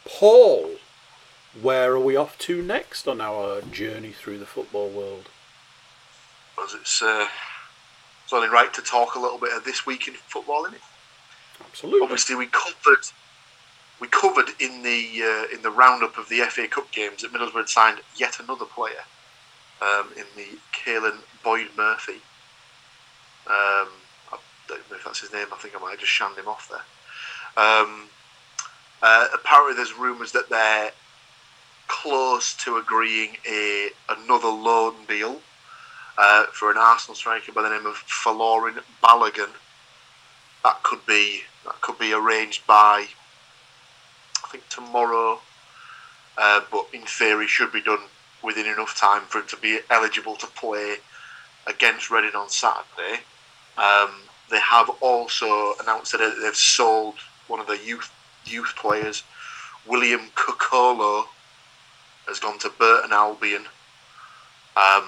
[0.06, 0.76] Paul,
[1.60, 5.28] where are we off to next on our journey through the football world?
[6.54, 7.26] Because it's, uh,
[8.24, 10.80] it's only right to talk a little bit of this week in football, isn't it?
[11.60, 12.02] Absolutely.
[12.02, 13.04] Obviously, we covered
[14.00, 17.54] we covered in the uh, in the roundup of the FA Cup games that Middlesbrough
[17.54, 19.04] had signed yet another player
[19.82, 22.20] um, in the Caolan Boyd Murphy.
[23.46, 23.88] Um,
[24.30, 24.38] I
[24.68, 25.46] don't know if that's his name.
[25.52, 27.64] I think I might have just shunned him off there.
[27.64, 28.08] Um,
[29.02, 30.92] uh, apparently, there's rumours that they're
[31.88, 35.40] close to agreeing a another loan deal
[36.16, 39.50] uh, for an Arsenal striker by the name of Folarin Balogun.
[40.62, 43.06] That could be that could be arranged by
[44.44, 45.40] I think tomorrow,
[46.36, 48.00] uh, but in theory should be done
[48.42, 50.96] within enough time for him to be eligible to play
[51.66, 53.20] against Reading on Saturday.
[53.76, 54.10] Um,
[54.50, 57.16] they have also announced that they've sold
[57.48, 58.10] one of the youth
[58.46, 59.22] youth players,
[59.86, 61.26] William Kokolo,
[62.28, 63.66] has gone to Burton Albion.
[64.76, 65.04] Um,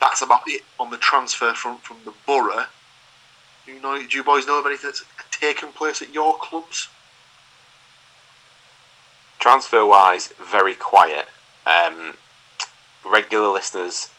[0.00, 2.66] that's about it on the transfer from from the borough.
[3.66, 6.88] You know, do you boys know of anything that's taken place at your clubs?
[9.46, 11.26] transfer wise, very quiet.
[11.66, 12.14] Um,
[13.04, 14.10] regular listeners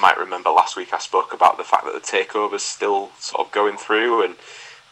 [0.00, 3.52] might remember last week I spoke about the fact that the takeover's still sort of
[3.52, 4.36] going through, and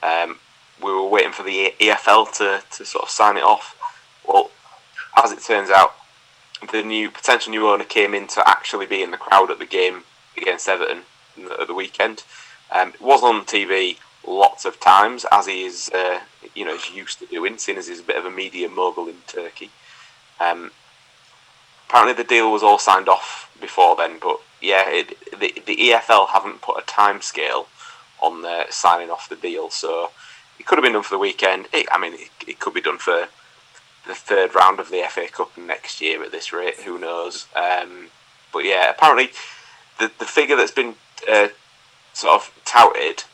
[0.02, 0.40] um,
[0.82, 3.76] we were waiting for the EFL to, to sort of sign it off.
[4.26, 4.50] Well,
[5.22, 5.94] as it turns out,
[6.72, 9.66] the new potential new owner came in to actually be in the crowd at the
[9.66, 10.04] game
[10.36, 11.02] against Everton
[11.60, 12.24] at the weekend.
[12.70, 16.20] Um, it was on TV lots of times, as he is, uh,
[16.54, 19.08] you know, is used to doing, seeing as he's a bit of a media mogul
[19.08, 19.70] in Turkey.
[20.40, 20.70] Um,
[21.88, 26.28] apparently, the deal was all signed off before then, but yeah, it, the the EFL
[26.28, 27.68] haven't put a time scale
[28.20, 30.10] on the signing off the deal, so
[30.58, 31.66] it could have been done for the weekend.
[31.72, 33.28] It, I mean, it, it could be done for
[34.06, 36.80] the third round of the FA Cup next year at this rate.
[36.80, 37.46] Who knows?
[37.54, 38.08] Um,
[38.52, 39.30] but yeah, apparently,
[39.98, 40.94] the the figure that's been
[41.30, 41.48] uh,
[42.12, 43.24] sort of touted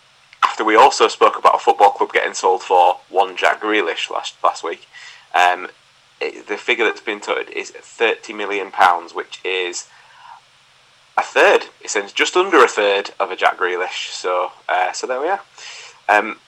[0.43, 4.37] after we also spoke about a football club getting sold for one Jack Grealish last
[4.43, 4.87] last week.
[5.35, 5.69] Um,
[6.21, 9.89] it, the figure that's been touted is thirty million pounds, which is
[11.17, 11.67] a third.
[11.83, 14.11] It says just under a third of a Jack Grealish.
[14.11, 15.41] So, uh, so there we are.
[16.09, 16.39] Um,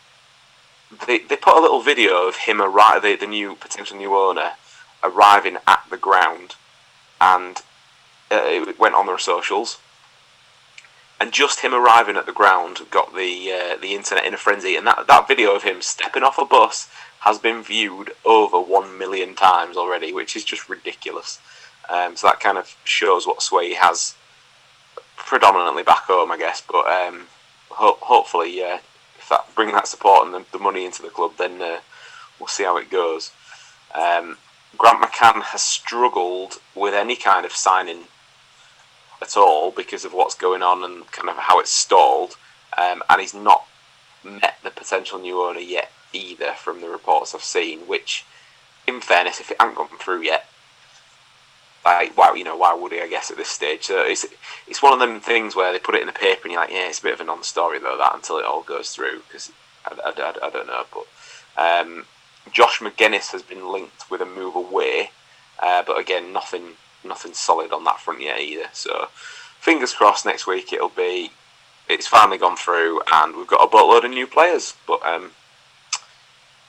[1.07, 4.53] they they put a little video of him arrive, the, the new potential new owner
[5.03, 6.55] arriving at the ground,
[7.21, 7.59] and
[8.31, 9.79] uh, it went on their socials.
[11.21, 14.75] And just him arriving at the ground got the uh, the internet in a frenzy.
[14.75, 16.89] And that, that video of him stepping off a bus
[17.21, 21.39] has been viewed over one million times already, which is just ridiculous.
[21.89, 24.17] Um, so that kind of shows what sway he has,
[25.17, 26.61] predominantly back home, I guess.
[26.61, 27.27] But um,
[27.71, 28.79] ho- hopefully, uh,
[29.33, 31.81] that bring that support and the, the money into the club, then uh,
[32.39, 33.33] we'll see how it goes.
[33.95, 34.37] Um,
[34.79, 38.05] Grant McCann has struggled with any kind of signing
[39.21, 42.37] at all because of what's going on and kind of how it's stalled,
[42.77, 43.67] um, and he's not
[44.25, 47.81] met the potential new owner yet either from the reports I've seen.
[47.81, 48.25] Which,
[48.87, 50.47] in fairness, if it hasn't gone through yet,
[51.85, 53.01] like why you know why would he?
[53.01, 54.27] I guess at this stage, so it's
[54.69, 56.71] it's one of them things where they put it in the paper and you're like,
[56.71, 59.51] yeah, it's a bit of a non-story though that until it all goes through because
[59.87, 61.07] I, I, I, I, don't know, but
[61.61, 62.07] um,
[62.53, 65.11] Josh McGuinness has been linked with a move away,
[65.59, 66.75] uh, but again, nothing
[67.05, 68.69] nothing solid on that front yet either.
[68.73, 69.09] So
[69.59, 71.33] fingers crossed next week it'll be
[71.89, 74.75] it's finally gone through and we've got a boatload of new players.
[74.87, 75.33] But um,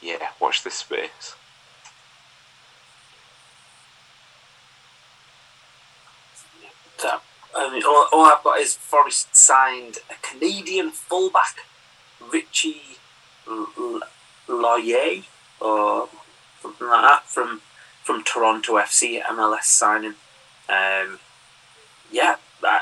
[0.02, 1.36] yeah, watch this space.
[7.74, 11.58] Mean, all, all I've got is Forest signed a Canadian fullback,
[12.32, 12.98] Richie
[14.48, 15.24] Laryea,
[15.60, 16.10] or
[16.62, 17.62] something like that, from
[18.04, 20.16] from Toronto FC MLS signing.
[20.70, 21.20] Um,
[22.12, 22.82] yeah, I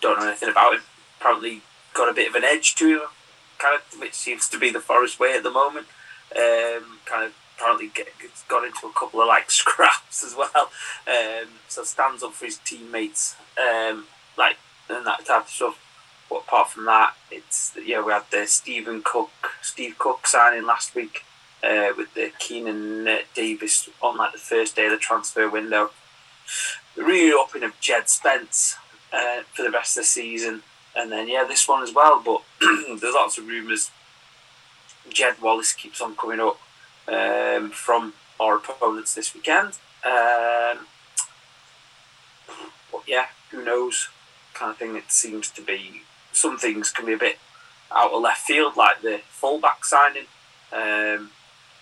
[0.00, 0.80] don't know anything about him.
[1.20, 3.08] Apparently, got a bit of an edge to him,
[3.58, 5.86] kind of, which seems to be the Forest way at the moment.
[6.34, 7.34] Um, kind of
[7.64, 8.08] apparently get,
[8.48, 10.70] got into a couple of like scraps as well.
[11.06, 14.06] Um, so stands up for his teammates, um,
[14.36, 14.56] like
[14.88, 15.80] and that type of stuff.
[16.28, 19.30] But apart from that, it's yeah we had the Stephen Cook,
[19.62, 21.24] Steve Cook signing last week
[21.62, 25.90] uh, with the Keinan uh, Davis on like the first day of the transfer window.
[26.96, 28.76] The re-upping of Jed Spence
[29.12, 30.62] uh, for the rest of the season,
[30.94, 32.22] and then yeah this one as well.
[32.24, 32.42] But
[33.00, 33.90] there's lots of rumours.
[35.10, 36.58] Jed Wallace keeps on coming up
[37.08, 39.78] um, from our opponents this weekend.
[40.04, 40.86] Um,
[42.92, 44.08] but yeah, who knows?
[44.54, 44.96] Kind of thing.
[44.96, 46.02] It seems to be
[46.32, 47.38] some things can be a bit
[47.94, 50.26] out of left field, like the fullback signing,
[50.72, 51.30] um,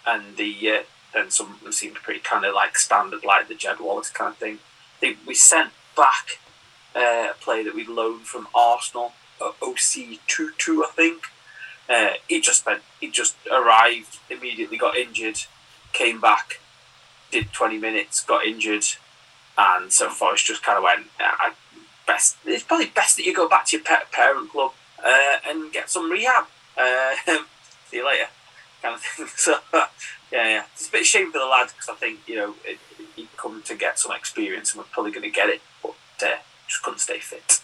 [0.06, 0.82] and the uh,
[1.14, 4.32] and some of them seem pretty kind of like standard, like the Jed Wallace kind
[4.32, 4.58] of thing.
[5.26, 6.38] We sent back
[6.94, 11.24] uh, a player that we loaned from Arsenal, Osei-Tutu, I think.
[11.92, 15.38] Uh, he just spent, he just arrived, immediately got injured,
[15.92, 16.60] came back,
[17.30, 18.84] did 20 minutes, got injured,
[19.58, 21.52] and so Forest just kind of went, I,
[22.06, 24.72] best, it's probably best that you go back to your parent club
[25.04, 26.46] uh, and get some rehab.
[26.76, 27.14] Uh,
[27.90, 28.28] see you later,
[28.80, 29.26] kind of thing.
[29.36, 29.58] So,
[30.32, 32.54] yeah, yeah, it's a bit of shame for the lad because I think you know
[32.64, 32.78] it,
[33.16, 36.36] he'd come to get some experience and we're probably going to get it, but uh,
[36.66, 37.61] just couldn't stay fit.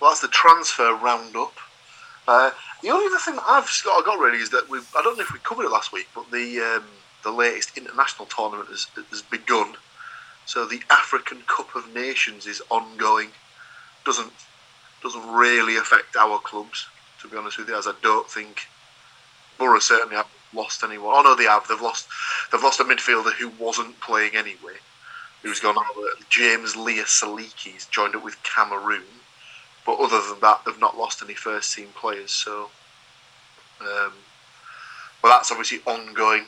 [0.00, 1.52] Well, that's the transfer roundup.
[2.26, 2.50] Uh,
[2.82, 5.32] the only other thing I've got, got really is that we I don't know if
[5.32, 6.84] we covered it last week, but the um,
[7.22, 9.74] the latest international tournament has, has begun.
[10.46, 13.30] So the African Cup of Nations is ongoing.
[14.04, 14.32] Doesn't
[15.02, 16.86] doesn't really affect our clubs,
[17.20, 18.66] to be honest with you, as I don't think
[19.58, 21.14] Borough certainly haven't lost anyone.
[21.16, 21.66] Oh no, they have.
[21.68, 22.08] They've lost.
[22.50, 24.78] They've lost a midfielder who wasn't playing anyway.
[25.42, 26.08] Who's gone over?
[26.28, 29.04] James Lea Siliki's joined up with Cameroon.
[29.86, 32.30] But other than that, they've not lost any first team players.
[32.30, 32.70] So,
[33.80, 34.12] um,
[35.22, 36.44] well, that's obviously ongoing.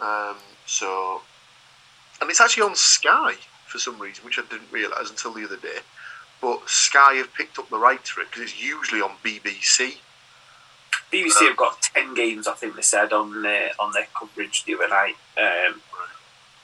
[0.00, 1.22] Um, so,
[2.20, 3.34] and it's actually on Sky
[3.66, 5.78] for some reason, which I didn't realise until the other day.
[6.40, 9.98] But Sky have picked up the rights for it because it's usually on BBC.
[11.12, 14.74] BBC have got ten games, I think they said on their on their coverage the
[14.74, 15.14] other night.
[15.38, 15.80] Um,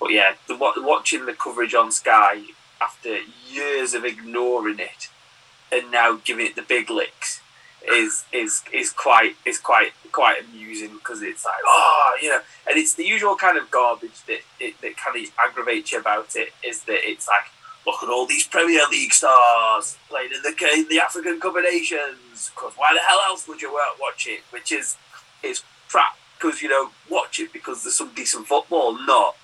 [0.01, 2.43] but yeah, the, watching the coverage on Sky
[2.81, 5.09] after years of ignoring it
[5.73, 7.41] and now giving it the big licks
[7.91, 12.77] is is is quite is quite quite amusing because it's like oh you know and
[12.77, 16.51] it's the usual kind of garbage that it, that kind of aggravates you about it
[16.62, 17.47] is that it's like
[17.87, 21.64] look at all these Premier League stars playing in the in the African Cup of
[21.64, 24.41] Nations because why the hell else would you watch it?
[24.51, 24.97] Which is
[25.43, 29.37] is crap because you know watch it because there's some decent football not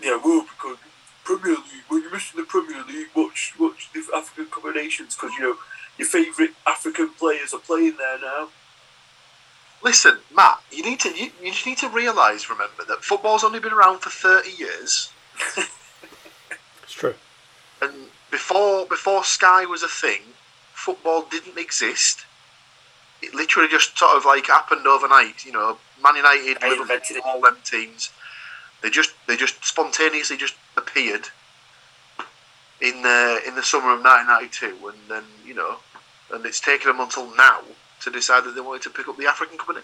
[0.00, 0.78] you know because
[1.24, 5.14] Premier League when you're missing the Premier League watch watch the African Cup of Nations
[5.14, 5.56] because you know
[5.98, 8.48] your favourite African players are playing there now.
[9.82, 13.72] Listen, Matt, you need to you, you need to realise, remember, that football's only been
[13.72, 15.10] around for thirty years.
[16.82, 17.14] it's true.
[17.82, 17.92] And
[18.30, 20.20] before before Sky was a thing,
[20.72, 22.24] football didn't exist.
[23.22, 25.44] It literally just sort of like happened overnight.
[25.44, 28.10] You know, Man United, Liverpool, all them teams.
[28.82, 30.54] They just they just spontaneously just
[30.94, 31.28] appeared
[32.80, 35.76] in the in the summer of 1992, and then you know,
[36.32, 37.60] and it's taken them until now
[38.00, 39.80] to decide that they wanted to pick up the African Company.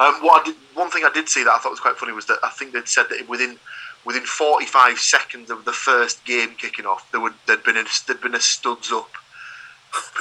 [0.00, 2.12] Um, what I did, one thing I did see that I thought was quite funny
[2.12, 3.58] was that I think they'd said that within
[4.04, 8.20] within 45 seconds of the first game kicking off, there would there'd been a, there'd
[8.20, 9.10] been a studs up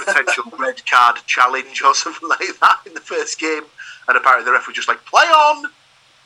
[0.06, 3.64] potential red card challenge or something like that in the first game,
[4.08, 5.72] and apparently the ref was just like play on.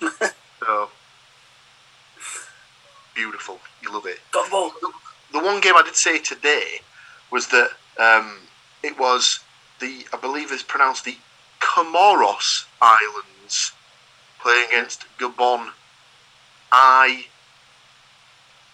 [0.60, 0.90] so
[3.16, 4.20] beautiful, you love it.
[4.52, 4.72] Ball
[5.32, 6.80] the one game I did say today
[7.32, 8.38] was that um,
[8.84, 9.40] it was
[9.80, 11.18] the I believe it's pronounced the
[11.60, 13.72] Comoros Islands
[14.42, 15.72] playing against Gabon.
[16.72, 17.26] I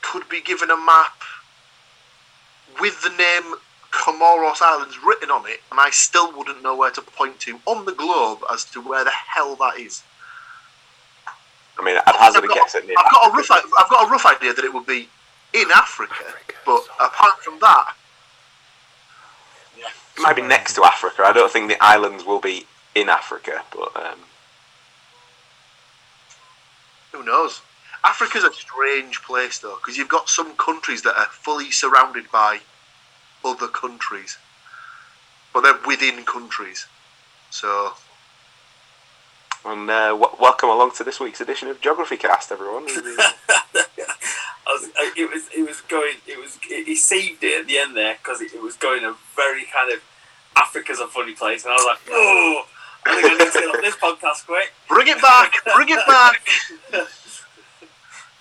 [0.02, 1.22] could be given a map
[2.80, 3.56] with the name
[3.92, 7.86] Comoros Islands written on it, and I still wouldn't know where to point to on
[7.86, 10.04] the globe as to where the hell that is.
[11.80, 14.26] I mean, I'd hazard a guess at I've got a rough, I've got a rough
[14.26, 15.10] idea that it would be
[15.54, 16.14] in Africa.
[16.14, 16.54] Africa.
[16.66, 17.96] But apart from that,
[19.78, 19.86] yeah.
[20.18, 21.24] it might be next to Africa.
[21.26, 24.20] I don't think the islands will be in Africa, but um...
[27.12, 27.62] who knows?
[28.04, 32.60] Africa's a strange place though, because you've got some countries that are fully surrounded by
[33.46, 34.38] other countries,
[35.54, 36.88] but they're within countries.
[37.50, 37.94] So
[39.66, 42.84] and uh, w- welcome along to this week's edition of Geography Cast, everyone.
[42.88, 47.78] I was, it, it was it was going it was he saved it at the
[47.78, 50.02] end there because it, it was going a very kind of
[50.56, 52.66] Africa's a funny place, and I was like, oh,
[53.06, 54.72] I think I need to get on this podcast quick.
[54.88, 55.54] Bring it back!
[55.76, 56.48] Bring it back!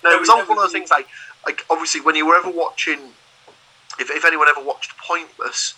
[0.03, 1.07] No, it was all one of those things like,
[1.45, 2.97] like obviously when you were ever watching,
[3.99, 5.75] if, if anyone ever watched Pointless,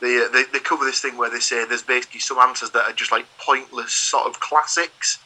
[0.00, 2.84] they, uh, they they cover this thing where they say there's basically some answers that
[2.84, 5.18] are just like pointless sort of classics,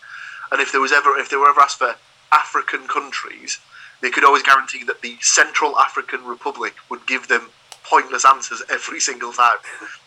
[0.52, 1.96] and if there was ever if they were ever asked for
[2.32, 3.58] African countries,
[4.00, 7.50] they could always guarantee that the Central African Republic would give them
[7.84, 9.58] pointless answers every single time.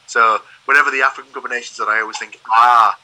[0.07, 2.97] So whenever the African Cup of Nations on, I always think, ah,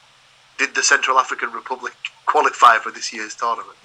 [0.58, 1.94] did the Central African Republic
[2.26, 3.76] qualify for this year's tournament?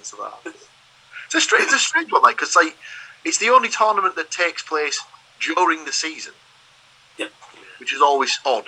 [1.25, 2.77] It's a strange, it's a strange one, like because like
[3.25, 5.01] it's the only tournament that takes place
[5.39, 6.33] during the season.
[7.79, 8.67] Which is always odd.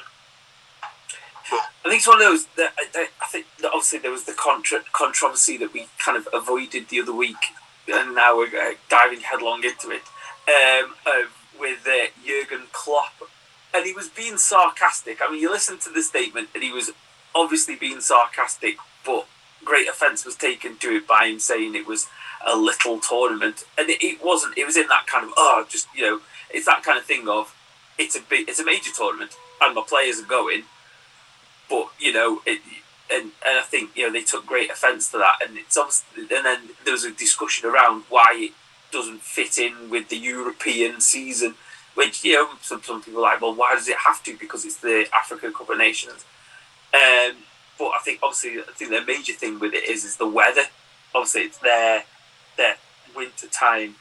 [1.51, 4.83] I think it's one of those that I, think that obviously there was the contra-
[4.91, 7.37] controversy that we kind of avoided the other week,
[7.87, 10.01] and now we're uh, diving headlong into it
[10.47, 11.27] um, uh,
[11.57, 13.13] with uh, Jurgen Klopp,
[13.73, 15.19] and he was being sarcastic.
[15.21, 16.91] I mean, you listen to the statement, and he was
[17.33, 19.27] obviously being sarcastic, but
[19.63, 22.07] great offence was taken to it by him saying it was
[22.45, 24.57] a little tournament, and it, it wasn't.
[24.57, 27.29] It was in that kind of oh, just you know, it's that kind of thing
[27.29, 27.53] of
[27.97, 29.31] it's a big, it's a major tournament,
[29.61, 30.63] and my players are going
[31.69, 32.61] but you know it
[33.11, 36.21] and, and I think you know they took great offence to that and it's obviously,
[36.35, 38.51] and then there was a discussion around why it
[38.91, 41.55] doesn't fit in with the European season
[41.95, 44.37] which you know some, some people are like well why does it have to?
[44.37, 46.25] Because it's the African Cup of Nations.
[46.93, 47.37] Um,
[47.77, 50.63] but I think obviously I think the major thing with it is is the weather.
[51.13, 52.03] Obviously it's their
[52.55, 52.75] their
[53.15, 53.95] winter time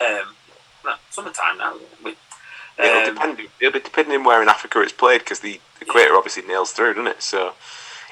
[0.00, 0.34] um,
[1.10, 1.74] summertime now
[2.78, 3.40] It'll um, depend.
[3.60, 7.06] It'll be depending where in Africa it's played because the equator obviously nails through, doesn't
[7.08, 7.22] it?
[7.22, 7.54] So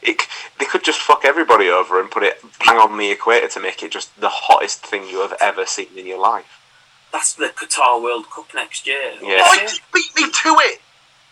[0.02, 0.22] it
[0.58, 3.82] they could just fuck everybody over and put it bang on the equator to make
[3.82, 6.60] it just the hottest thing you have ever seen in your life.
[7.12, 9.42] that's the Qatar World Cup next year Yeah.
[9.44, 10.80] Oh, just beat me to it!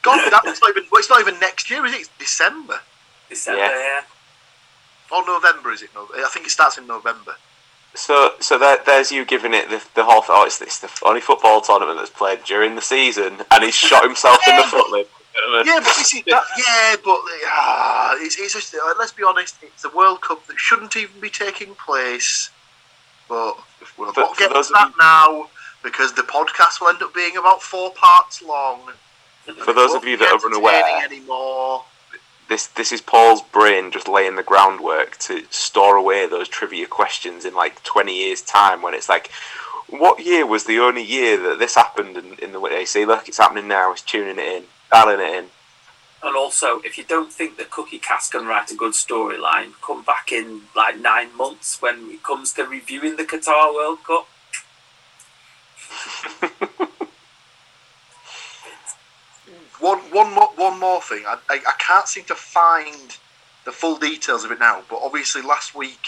[0.03, 0.85] God, that's not even.
[0.91, 2.01] Well, it's not even next year, is it?
[2.01, 2.81] It's December
[3.29, 3.71] December, Yeah.
[3.71, 5.17] yeah.
[5.17, 5.91] or November, is it?
[5.97, 7.37] I think it starts in November.
[7.95, 11.21] So so there, there's you giving it the, the whole oh it's, it's the only
[11.21, 15.07] football tournament that's played during the season and he's shot himself in the foot.
[15.65, 19.57] Yeah, but this is that, yeah, but ah, it's, it's just uh, let's be honest,
[19.63, 22.51] it's the World Cup that shouldn't even be taking place.
[23.29, 23.57] But
[23.97, 25.49] we'll not get to that you- now
[25.83, 28.81] because the podcast will end up being about four parts long.
[29.65, 31.85] For those of you that are unaware, anymore,
[32.49, 37.45] this this is Paul's brain just laying the groundwork to store away those trivia questions
[37.45, 39.31] in like 20 years time when it's like
[39.89, 43.05] what year was the only year that this happened in, in the way they say
[43.05, 45.45] look it's happening now it's tuning it in dialing it in
[46.25, 50.03] And also, if you don't think that Cookie Cast can write a good storyline, come
[50.05, 54.29] back in like nine months when it comes to reviewing the Qatar World Cup.
[59.83, 61.25] one one more one more thing.
[61.27, 63.19] I, I I can't seem to find
[63.65, 66.05] the full details of it now, but obviously last week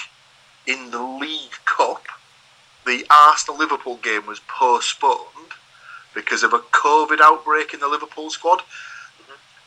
[0.66, 2.04] in the League Cup,
[2.86, 5.52] the Arsenal Liverpool game was postponed
[6.14, 8.62] because of a COVID outbreak in the Liverpool squad.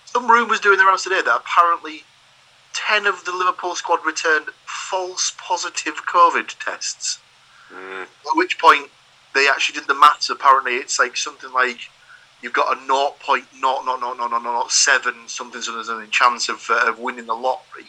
[0.06, 2.04] Some rumours doing the rounds today that apparently
[2.74, 7.20] ten of the Liverpool squad returned false positive COVID tests.
[7.74, 8.04] Mm.
[8.04, 8.90] At which point
[9.36, 10.30] they actually did the maths.
[10.30, 11.90] Apparently, it's like something like
[12.42, 17.88] you've got a 0.00007 something something something chance of, uh, of winning the lottery.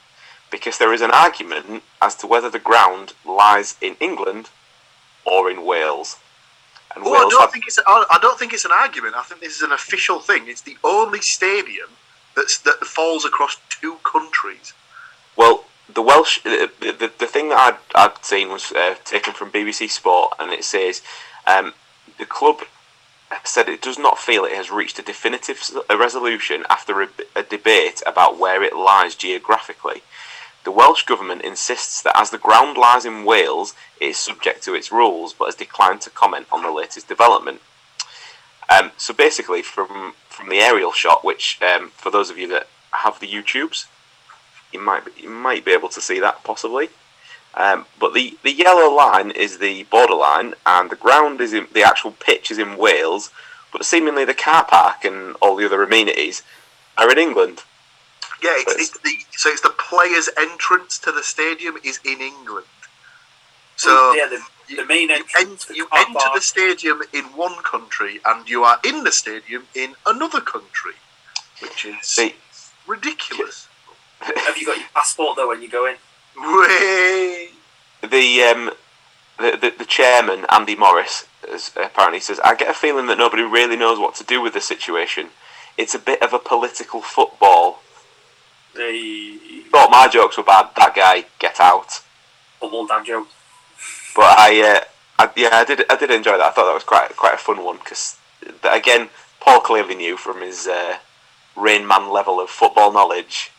[0.50, 4.50] because there is an argument as to whether the ground lies in England
[5.24, 6.16] or in Wales.
[6.94, 7.78] And Oh, I don't have think it's.
[7.86, 9.14] I I don't think it's an argument.
[9.16, 10.42] I think this is an official thing.
[10.46, 11.88] It's the only stadium
[12.36, 14.74] that's that falls across two countries.
[15.36, 19.50] Well, the Welsh, the, the, the thing that I'd, I'd seen was uh, taken from
[19.50, 21.02] BBC Sport, and it says
[21.46, 21.74] um,
[22.18, 22.60] the club
[23.44, 25.58] said it does not feel it has reached a definitive
[25.90, 30.02] resolution after a, a debate about where it lies geographically.
[30.64, 34.74] The Welsh government insists that as the ground lies in Wales, it is subject to
[34.74, 37.60] its rules, but has declined to comment on the latest development.
[38.70, 42.68] Um, so basically, from from the aerial shot, which um, for those of you that
[42.92, 43.86] have the YouTubes,
[44.72, 46.90] you might you might be able to see that possibly.
[47.54, 51.82] Um, but the, the yellow line is the borderline, and the ground is in the
[51.82, 53.30] actual pitch is in Wales,
[53.72, 56.42] but seemingly the car park and all the other amenities
[56.96, 57.62] are in England.
[58.42, 62.66] Yeah, it's, it's the so it's the players' entrance to the stadium is in England.
[63.76, 65.36] So yeah, the, the main you, entrance.
[65.36, 66.34] en- the you enter park.
[66.34, 70.94] the stadium in one country and you are in the stadium in another country,
[71.60, 72.34] which is See,
[72.86, 73.68] ridiculous.
[74.20, 75.96] Have you got your passport though when you go in?
[76.36, 77.48] Way.
[78.02, 78.70] the um,
[79.38, 81.26] the, the the chairman Andy Morris
[81.76, 84.60] apparently says, "I get a feeling that nobody really knows what to do with the
[84.60, 85.28] situation.
[85.76, 87.80] It's a bit of a political football."
[88.74, 90.70] Thought my jokes were bad.
[90.76, 92.00] That guy, get out.
[92.58, 93.28] football dad joke.
[94.14, 94.84] But I, uh,
[95.18, 96.40] I yeah, I did I did enjoy that.
[96.40, 98.16] I thought that was quite quite a fun one because
[98.62, 99.08] again,
[99.40, 100.98] Paul clearly knew from his uh,
[101.56, 103.50] Rain Man level of football knowledge.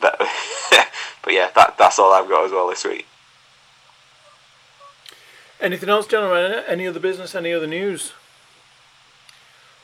[0.00, 0.16] That,
[1.22, 3.06] but yeah, that that's all I've got as well this week.
[5.60, 6.62] Anything else, gentlemen?
[6.66, 7.34] Any other business?
[7.34, 8.12] Any other news?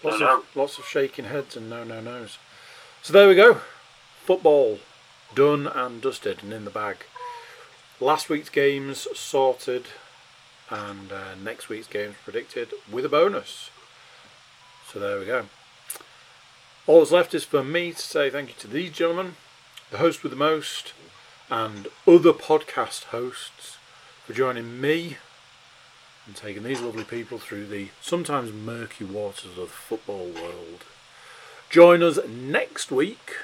[0.03, 2.39] Lots No, of lots of shaking heads and no no nos.
[3.03, 3.61] So there we go.
[4.25, 4.79] Football
[5.35, 6.99] done and dusted and in the bag.
[8.01, 9.87] Last week's games sorted,
[10.71, 13.71] and uh, next week's games predicted with a bonus.
[14.91, 15.47] So there we go.
[16.87, 19.37] All that's left is for me to say thank you to these gentlemen,
[19.91, 20.93] the host with the most,
[21.51, 23.77] and other podcast hosts
[24.25, 25.17] for joining me
[26.27, 30.85] and taking these lovely people through the sometimes murky waters of the football world.
[31.71, 33.37] Join us next week.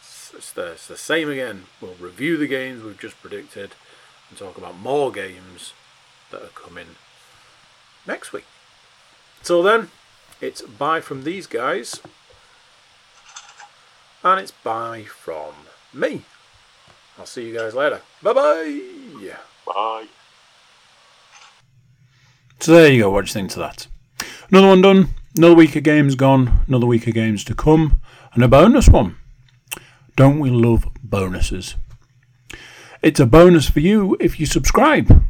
[0.00, 1.64] It's, the, it's the same again.
[1.80, 3.70] We'll review the games we've just predicted
[4.28, 5.72] and talk about more games
[6.32, 6.96] that are coming
[8.06, 8.46] next week.
[9.44, 9.90] Till then,
[10.40, 12.00] it's bye from these guys.
[14.24, 15.52] And it's bye from
[15.92, 16.22] me.
[17.18, 18.00] I'll see you guys later.
[18.22, 18.80] Bye bye.
[19.66, 20.06] Bye.
[22.58, 23.10] So there you go.
[23.10, 23.86] What do you think to that?
[24.50, 25.08] Another one done.
[25.36, 26.64] Another week of games gone.
[26.66, 28.00] Another week of games to come.
[28.32, 29.16] And a bonus one.
[30.16, 31.74] Don't we love bonuses?
[33.02, 35.22] It's a bonus for you if you subscribe.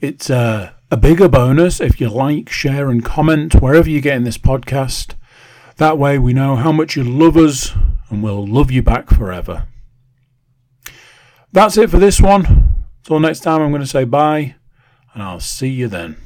[0.00, 4.38] It's a, a bigger bonus if you like, share, and comment wherever you're getting this
[4.38, 5.14] podcast.
[5.80, 7.72] That way we know how much you love us
[8.10, 9.66] and we'll love you back forever.
[11.52, 12.84] That's it for this one.
[12.98, 14.56] Until next time, I'm going to say bye
[15.14, 16.18] and I'll see you then.